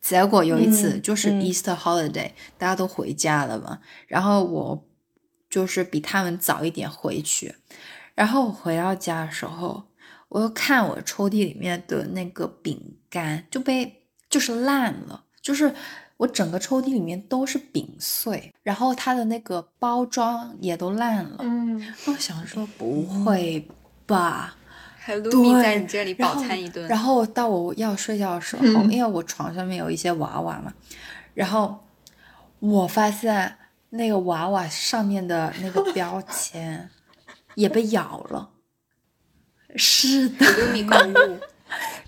[0.05, 2.29] 结果有一次就是 Easter holiday，
[2.59, 4.87] 大家都回家了嘛，然后我
[5.49, 7.55] 就是比他们早一点回去，
[8.13, 9.85] 然后我回到家的时候，
[10.29, 15.73] 我又看我抽屉里面的那个饼干就被就是烂了，就是
[16.17, 21.37] 我整个抽屉里面都是饼碎，然后它的那个包装也都烂了。
[21.39, 23.67] 嗯，我想说不会
[24.05, 24.55] 吧。
[25.05, 30.73] 还有露米在你这里饱餐一顿，然后到我要睡觉的时候，因为我床上面有一些娃娃嘛，
[31.35, 31.85] 然后
[32.57, 33.55] 我发现
[33.91, 36.89] 那个娃娃上面的那个标签
[37.53, 38.49] 也被咬了。
[39.75, 41.39] 是的，露米购物。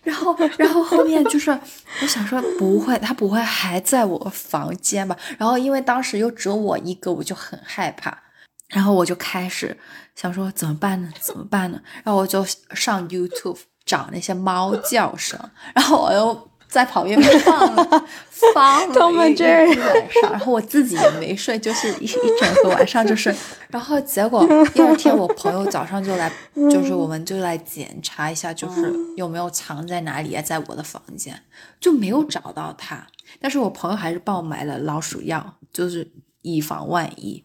[0.02, 5.16] 然后，然后后面就是我想说不会，他不会还在我房间吧？
[5.38, 8.24] 然后因为当时又只有我一个，我就很害怕。
[8.70, 9.78] 然后我就开始
[10.20, 11.10] 想说怎么办呢？
[11.22, 11.80] 怎么办呢？
[12.04, 12.44] 然后我就
[12.74, 15.40] 上 YouTube 找那些猫叫声，
[15.76, 18.06] 然后我又在旁边放了
[18.54, 23.34] 放了一晚上，然后我自己也没睡，就是一一整个晚上就是。
[23.70, 24.44] 然后结果
[24.74, 31.40] 第二天我朋友早上就来，就是我们就来检查一下，就是有没有藏在哪里啊，在我的房间
[31.80, 33.06] 就没有找到它。
[33.40, 36.12] 但是我朋友还是帮我买了老鼠药，就是
[36.42, 37.44] 以防万一。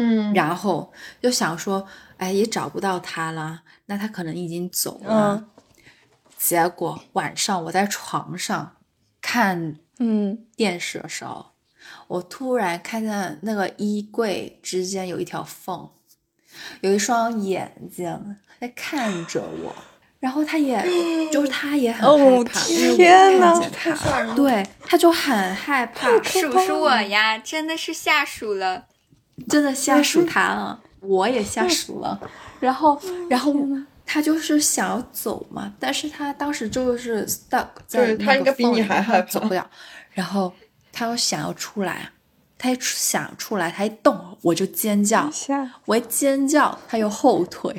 [0.00, 1.84] 嗯，然后就想说，
[2.18, 5.48] 哎，也找不到他了，那他可能已经走了。
[6.38, 8.76] 结果晚上我在床上
[9.20, 11.46] 看嗯电视的时候，
[12.06, 15.90] 我突然看见那个衣柜之间有一条缝，
[16.80, 19.74] 有一双眼睛在看着我，
[20.20, 20.80] 然后他也
[21.32, 24.36] 就是他也很害怕，天呐，太吓人了。
[24.36, 27.36] 对，他就很害怕，是不是我呀？
[27.38, 28.86] 真的是吓鼠了。
[29.46, 32.18] 真的下属他了，我也下属了，
[32.60, 33.54] 然后，然后
[34.04, 38.82] 他就是想要走嘛，但是他当时就是 stuck 在那个缝里，
[39.28, 39.68] 走不了，
[40.12, 40.52] 然后
[40.92, 42.10] 他又想要出来，
[42.56, 45.30] 他一想出来，他一动我就尖叫，
[45.84, 47.76] 我一尖叫他又后退，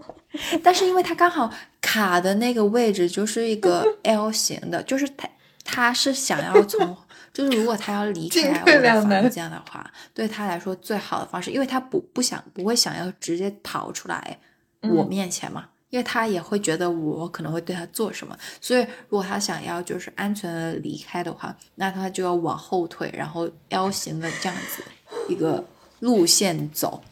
[0.62, 5.28] 但是因为他刚好卡的那个位置就是一个 L 型的，就是他
[5.64, 6.96] 他是想要从。
[7.32, 14.38] 就是如果他要离开我的房间的话，对他来说最好的方式，因为他不不想不会想要直接跑出来
[14.80, 24.82] 我面前嘛，因为他也会觉得我可能会对他做什么，所以如果他想要就是安全的离开的话，那他就要往后退，然后 L 型的这样子
[25.28, 25.64] 一个
[26.00, 27.02] 路线走，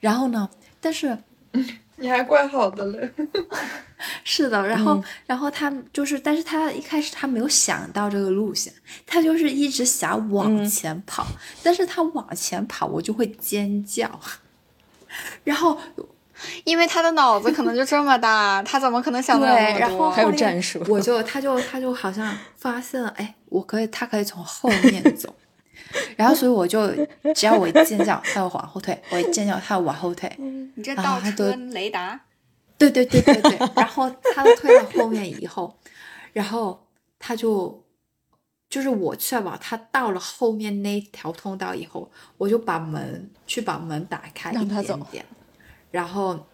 [0.00, 0.48] 然后呢，
[0.80, 1.16] 但是。
[1.96, 3.12] 你还怪好的嘞，
[4.24, 8.72] 是的，然后，然后他就是，但是他一开始他没有想到这个路线，
[9.06, 11.26] 他就是一直想往前跑，
[11.62, 14.20] 但是他往前跑，我就会尖叫，
[15.44, 15.78] 然后，
[16.64, 19.78] 因为他的脑子可能就这么大，他怎么可能想到那么多？
[19.78, 25.34] 然后还有战术，我就他就他就好像发现了，哎，我可以，他可以从后面走。
[26.16, 26.88] 然后，所以我就
[27.34, 30.30] 只要我一尖叫，他要往后退；我一尖叫，他要往后退。
[30.38, 32.18] 你这倒车雷达？
[32.90, 33.70] 对对对对对。
[33.76, 35.76] 然后他推到后面以后，
[36.32, 36.86] 然后
[37.18, 37.84] 他就
[38.68, 44.98] 就是我确保他到了后面那条通道以后，我就把门去把门打开，让他走。
[45.90, 46.46] 然后。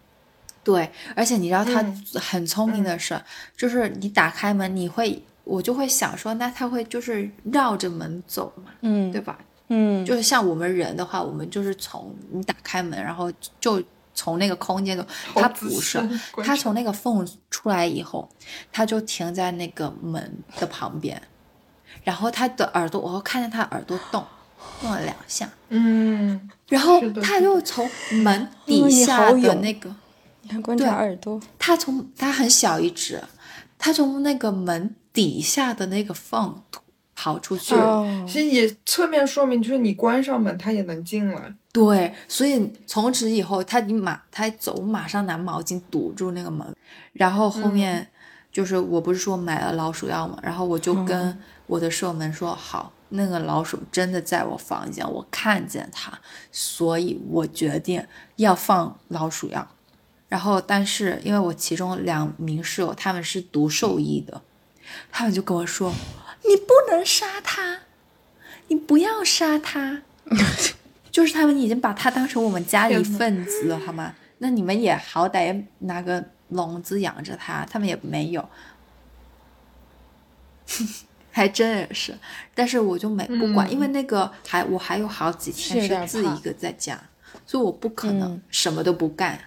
[0.61, 3.19] 对，而且你知道他嗯很聪明的是，
[3.55, 9.39] 就是你打开门，你会，我就会想说，那他会就是绕着门走嘛，嗯对吧？
[9.69, 13.81] 嗯，就是像我们人的话，我们就是从你打开门，然后就
[14.19, 15.97] 从那个空间中，它不是，
[16.43, 18.27] 它从那个缝出来以后，
[18.69, 21.21] 它就停在那个门的旁边，
[22.03, 24.21] 然后它的耳朵，我看见它耳朵动，
[24.81, 27.89] 动了两下，嗯，然后是的他就从
[28.23, 29.89] 门底下的那个。
[30.41, 33.23] 你看观察耳朵，它从它很小一只，
[33.77, 36.61] 它从那个门底下的那个缝
[37.15, 37.73] 跑出去。
[37.73, 41.53] 哦，其实也侧面说明，就是你关上门，它也能进来。
[41.71, 46.75] 对，所以从此以后，他你马他一走，马上拿毛巾堵住那个门，
[47.13, 48.09] 然后后面
[48.51, 56.11] 就是我不是说买了老鼠药嘛，然后我就跟我的舍友们说，好，那个老鼠真的在我房间，我看见它，
[56.51, 58.03] 所以我决定
[58.37, 59.67] 要放老鼠药。
[60.27, 64.41] 然后，但是因为我其中两名室友他们是读兽医的，
[65.11, 65.93] 他们就跟我说
[66.49, 67.81] ：“你不能杀它，
[68.67, 70.01] 你不要杀它。
[71.11, 74.13] ”就是他们已经把它当成我们家里一份子了，好吗？
[74.39, 78.47] 那你们也好歹拿个笼子养着它，他们也没有，
[81.31, 82.17] 还真是。
[82.55, 86.97] 但是我就没不管，嗯因为那个还我还有好几天是自己一个在家，
[87.45, 89.39] 所以我不可能嗯什么都不干。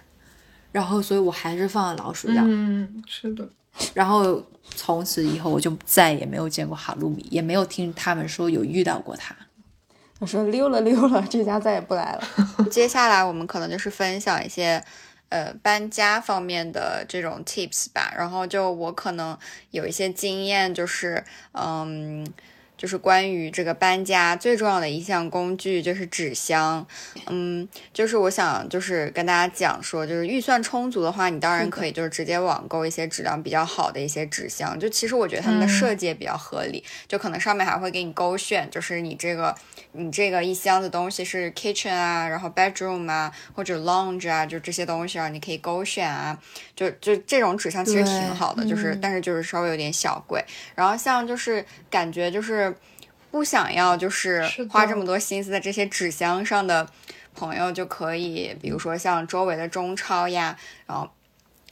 [0.71, 2.43] 然后，所以我还是放了老鼠药。
[2.45, 3.47] 嗯，是的。
[3.93, 4.43] 然后
[4.75, 9.35] 从此以后，我就再也没有见过哈鲁米，也没有听他们说有遇到过它。
[10.23, 12.23] 我说溜了溜了，这家再也不来了。
[12.71, 14.81] 接下来我们可能就是分享一些
[15.27, 18.13] 呃搬家方面的这种 tips 吧。
[18.17, 19.37] 然后就我可能
[19.71, 21.21] 有一些经验，就是
[21.51, 22.25] 嗯。
[22.83, 26.85] 就是关于这个搬家最重要的一项工具就是纸箱，
[27.27, 34.77] 嗯，就是我想就是跟大家讲说，就是预算充足的话，你当然可以就是直接网购一些质量比较好的一些纸箱。
[34.77, 39.55] 就其实我觉得他们的嗯设计也比较合理，就可能上面还会给你勾选，就是你这个
[39.93, 46.37] 你这个一箱子东西是 kitchen 啊，然后 bedroom 啊，或者 lounge 啊，就这些东西啊，你可以勾选啊，
[46.75, 50.43] 就就这种纸箱其实挺好的，就是、嗯但是就是稍微有点小贵。
[50.75, 52.72] 然后像就是感觉就是
[53.33, 56.87] 不想要就是花这么多心思在这些纸箱上的
[57.33, 60.55] 朋友，就可以比如说像周围的中超呀，
[60.85, 61.09] 然后。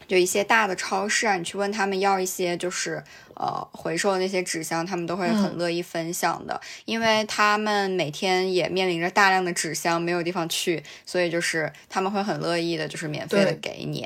[0.07, 3.01] 就一些大的超市啊，你去问他们要一些就是
[3.35, 14.05] 呃回收的那些纸箱，他们都会很嗯乐意分享的，因为他们每天也面临着大量的纸箱，没有地方去，所以就是他们会很乐意的，就是免费的给你。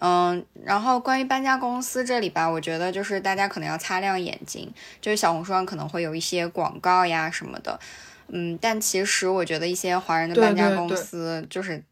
[0.00, 7.80] 嗯，然后关于搬家公司这里吧，我觉得就是大家可能要擦亮眼睛，就是小红书上可能会有一些广告呀什么的，
[8.28, 11.82] 嗯，但其实我觉得一些华人的搬家公司就是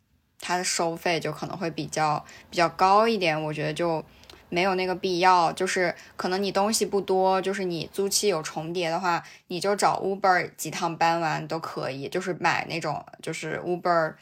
[0.41, 4.05] 它的收费就可能会比较比较高一点，我觉得就
[4.51, 5.51] 没有那个必要。
[5.53, 14.13] 就是可能你东西不多，就是你租期有重叠的话，你就找 Uber 几趟搬完都可以，就是买那种就是 Uber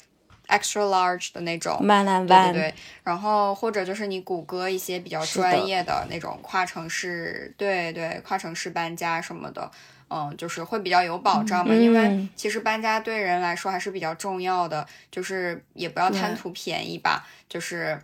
[0.53, 1.78] extra large 的那种。
[1.82, 9.70] 慢慢对对，对，然后或者就是你谷歌一些比较专业的那种跨城市，对对，跨城市搬家什么的，
[10.09, 11.74] 嗯，就是会比较有保障嘛。
[11.74, 17.98] 因为嗯其实搬家对人来说还是比较重要的，就是也不要贪图便宜吧，就是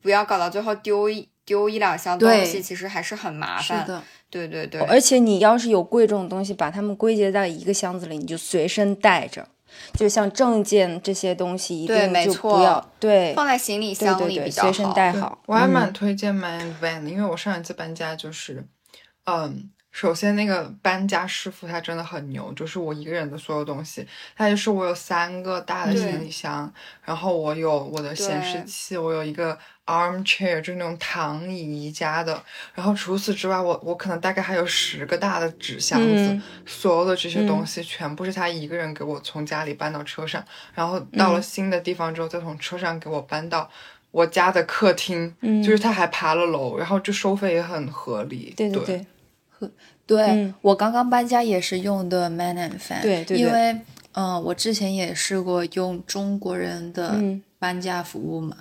[0.00, 3.82] 不要搞到最后丢一丢一两箱东西，其实还是很麻烦。
[3.82, 9.48] 是的，对对对，而且你要是有贵重的东西，把它们归结在一个箱子里，你就随身带着。
[9.94, 15.38] 就像证件这些东西，一对定就没错不要对放在行李对对对，箱里比较随身带好。
[15.46, 18.64] 我还嗯蛮推荐买 van 的，因为我上一次搬家就是，
[19.24, 24.06] 嗯，首先那个搬家师傅他真的很牛，就是我一个人的所有东西，
[24.36, 26.72] 他就是我有三个大的行李箱，
[27.04, 29.58] 然后我有我的显示器，我有一个
[29.88, 32.40] armchair，就是那种躺椅宜家的，
[32.74, 43.68] 然后除此之外，我我可能大概还有十个大的纸箱子，嗯所有的这些东嗯西全部是他一个人给我从家里搬到车上，然后到了嗯新的地方之后，再从车上给我搬到
[44.10, 48.52] 我家的客厅，嗯就是他还爬了楼，然后这收费也很合理。
[48.54, 49.06] 对对对，
[50.06, 53.38] 对、嗯我刚刚搬家也是用的 Man and Fan，对对对。
[53.38, 53.72] 因为
[54.12, 57.42] 嗯、呃我之前也试过用中国人的嗯。
[57.60, 58.56] 搬家服务嘛，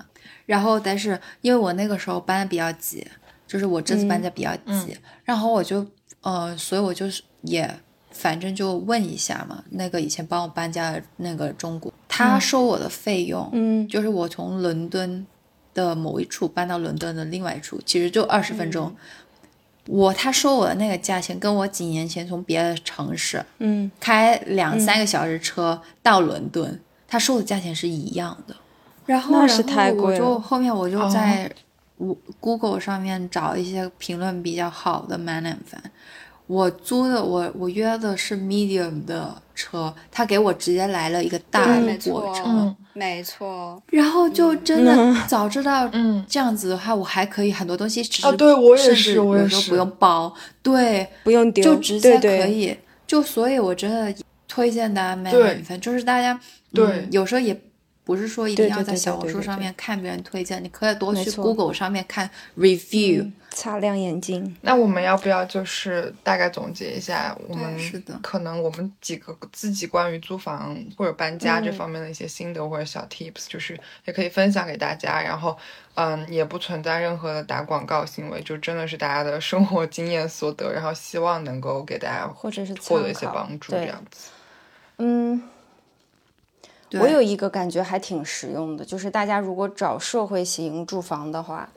[0.45, 3.05] 然后但是因为我那个时候搬的比较急，
[3.47, 5.85] 就是我这次搬家比较急，嗯然后我就
[6.21, 7.69] 呃，所以我就是也
[8.11, 15.25] 反正就问一下嘛，那个以前帮我搬家的那个中国，他收我的费用，嗯就是我从伦敦
[15.73, 18.95] 的某一处搬到伦敦的另外一处，其实就二十分钟。
[19.85, 26.77] 我他收我的那个价钱，跟我几年前从别的城市嗯开两三个小时车到伦敦，
[27.07, 28.53] 他收的价钱是一样的。
[29.07, 31.51] 然后，那是太贵然后我就后面我就在
[31.97, 35.89] 我 Google 上面找一些评论比较好的 Man and Fan。
[36.45, 52.77] 我租的我我约的是 Medium 的车，他给我直接来了一个大货车，嗯没错，然后就真的早知道嗯这样子的话，我还可以很多东西只是啊对我也甚是至我也是有时候不用包，对，不用丢，就直接对对可以。
[53.05, 54.13] 就所以，我真的
[54.47, 56.39] 推荐大家买对买粉，就是大家
[56.73, 57.53] 对嗯有时候也
[58.07, 63.29] 不是说一定要在小红书上面看别人推荐，你可以多去 Google 上面看 review。
[63.49, 64.55] 擦亮眼睛。
[64.61, 75.21] 那我们要不要就是大概总结一下，我们是的可能我们几个自己关于租房或者搬家这嗯方面的一些心得或者小 tips，、就是也可以分享给大家。
[75.21, 75.57] 然后，
[75.95, 84.29] 嗯，也不存在任何的打广告行为，就真的是大家的生活经验所得，然后希望能够给大家或者是获得一些帮助，这样子。
[84.99, 85.45] 嗯，对
[86.93, 91.69] 我有一个感觉还挺实用的，就是大家如果找社会型住房的话，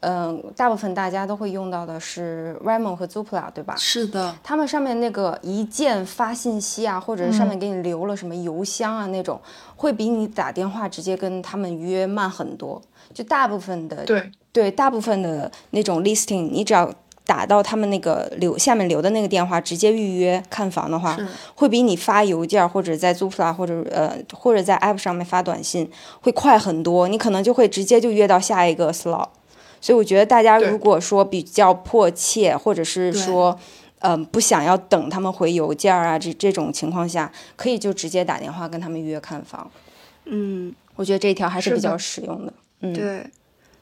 [0.00, 3.74] 嗯、大部分大家都会用到的是 Ramo 和 Zoopla，对吧？
[3.76, 9.40] 是的，他们上面那个一键发信息啊，或者是上面给你留了什么邮箱啊那种，
[9.74, 12.80] 会比你打电话直接跟他们约慢很多。
[13.14, 16.92] 就大部分的对，对大部分的那种 listing，你只要
[17.26, 21.18] 打到他们那个留下面留的那个电话，直接预约看房的话，
[21.54, 25.90] 会比你发邮件或者在 Zoopla 或者呃或者在 App 上面发短信
[26.22, 27.08] 会快很多。
[27.08, 29.28] 你可能就会直接就约到下一个 slot。
[29.80, 33.58] 所以我觉得大家如果说比较迫切，或者是说。
[34.00, 39.68] 嗯，不想要等他们回邮件啊，这这种情况下，可以就直接打电话跟他们约看房。
[40.26, 42.52] 嗯，我觉得这一条还是比较实用的。
[42.82, 43.26] 嗯，对。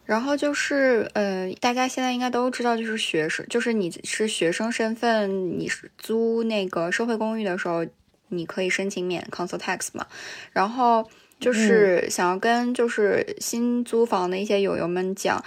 [0.05, 7.87] 然后就是，呃，大家现在应该都知道，就是学生，就是你是学生身份，你是租那个社会公寓的时候，
[8.29, 10.07] 你可以申请免 council tax 嘛。
[10.53, 11.09] 然后
[11.41, 15.43] 就是想要跟就是新租房的一些友友们讲，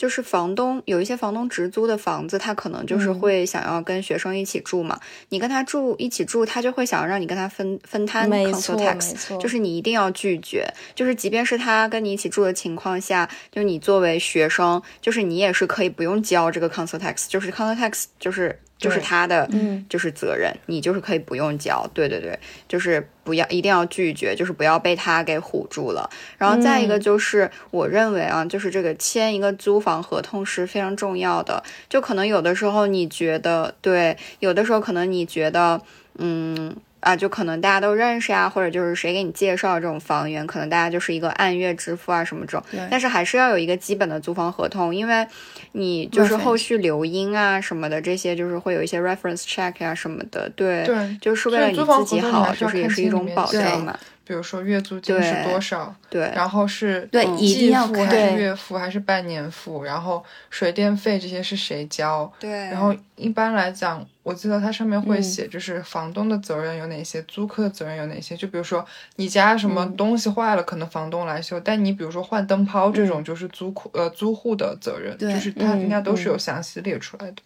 [0.00, 4.98] 就是房东有一些房东直租的房子，他可能就是会想要跟学生一起住嘛。
[5.28, 10.66] 你跟他住一起住，他就会想让你跟他分分摊 council tax，错就是你一定要拒绝。
[10.94, 21.86] 就是即便是他跟你一起住的情况下，就你作为学生，就是你也是可以不用交这个 council tax，就是 council tax 就是就是他的嗯就是责任，你就是可以不用交。
[21.94, 22.36] 对对对，
[22.66, 26.08] 就是不要一定要拒绝，就是不要被他给唬住了。
[26.38, 31.62] 然后再一个就是，我认为啊，就是这个签一个租房合同是非常重要的。
[31.88, 35.80] 就可能有的时候你觉得对，有的时候可能你觉得，
[36.16, 36.74] 嗯。
[37.00, 45.26] 啊，就可能大家都认识呀，或者就是谁给你介绍这种房源，可能大家就是一个按月支付啊什么这种，但是还是要有一个基本的租房合同，因为
[45.72, 62.30] 你就是后续留音啊什么的，这些就是会有一些 reference check 啊什么的，对，对就是为了你自己好，就是也是一种保障嘛，比如说月租金是多少，对，然后是对季付还是月付还是半年付，然后水电费这些是谁交？
[62.38, 68.36] 对，然后一般来讲，我记得它上面会嗯写，就是房东的责任有哪些，租客的责任有哪些。
[68.36, 68.84] 就比如说
[69.16, 77.42] 你家什么嗯东西坏了，可能房东来修，但你比如说换灯泡这种，就是租户呃租户的责任，对就是它应该都是嗯有详细列出来的。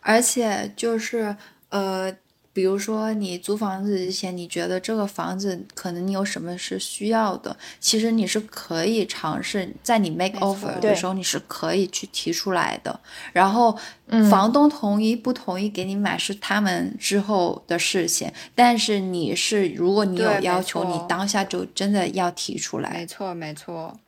[0.00, 1.36] 而且就是
[1.68, 2.10] 呃，
[2.52, 12.98] 比如说你租房子之前，你觉得这个房子可能你有什么是需要的，其实你是可以尝试在你 make offer 的时候，你是可以去提出来的。
[13.34, 23.06] 然后嗯房东同意不同意给你买是他们之后的事情，但是你是如果你有要求，你当下就真的要提出来没。
[23.06, 24.00] 错没错。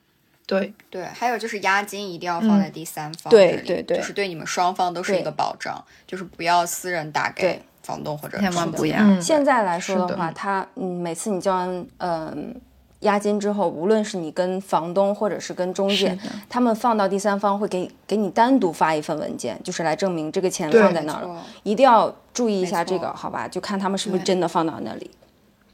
[0.46, 12.54] 对，对，还有就是押金一定要放在第三方对对对就是对你们双方都是一个保障，就是不要私人打给对房东或者千万是不要嗯，现在来说是的的话，他嗯，每次你交完嗯
[13.00, 16.16] 押金之后，无论是你跟房东或者是跟中介，
[16.48, 21.44] 他们放到第三方会给给你单独发一份文件，就是来证明这个钱放在那儿了。
[21.64, 23.48] 一定要注意一下这个，好吧？
[23.48, 25.10] 就看他们是不是真的放到那里。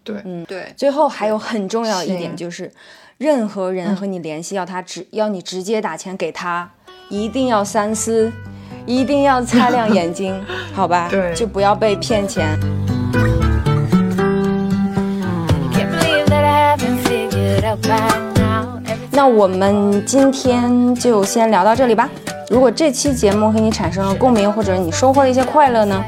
[0.03, 2.73] 对，嗯对最后还有很重要一点行就是，
[3.19, 6.71] 任何人和你联系，要他直要你直接打钱给他，
[7.09, 8.33] 一定要三思，
[8.87, 10.41] 一定要擦亮眼睛，
[10.73, 11.09] 好吧？
[11.11, 12.57] 对就不要被骗钱。
[19.11, 22.09] 那我们今天就先聊到这里吧。
[22.49, 26.05] 如果这期节目和你产生了共鸣，或者你收获了一些快乐呢，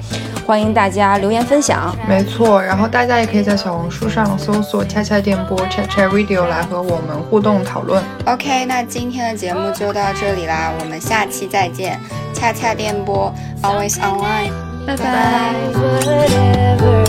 [0.51, 1.97] 欢迎大家留言分享。
[2.09, 2.61] 没错。
[2.61, 8.03] 然后大家也可以在小红书上搜索“恰恰电波 ”（Chat Chat Radio） 来和我们互动讨论。
[8.27, 11.97] OK，那今天的节目就到这里啦，我们下期再见。
[12.35, 13.33] 恰恰电波
[13.63, 14.51] ，always online，
[14.85, 15.55] 拜拜拜。
[15.73, 17.05] whatever,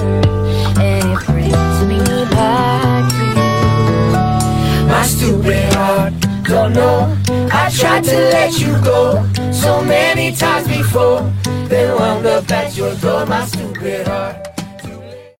[0.76, 1.98] and it brings me
[2.30, 3.42] back to you.
[4.88, 5.74] My stupid
[7.82, 11.24] had to let you go so many times before.
[11.72, 14.51] Then wound up at your door, my stupid heart.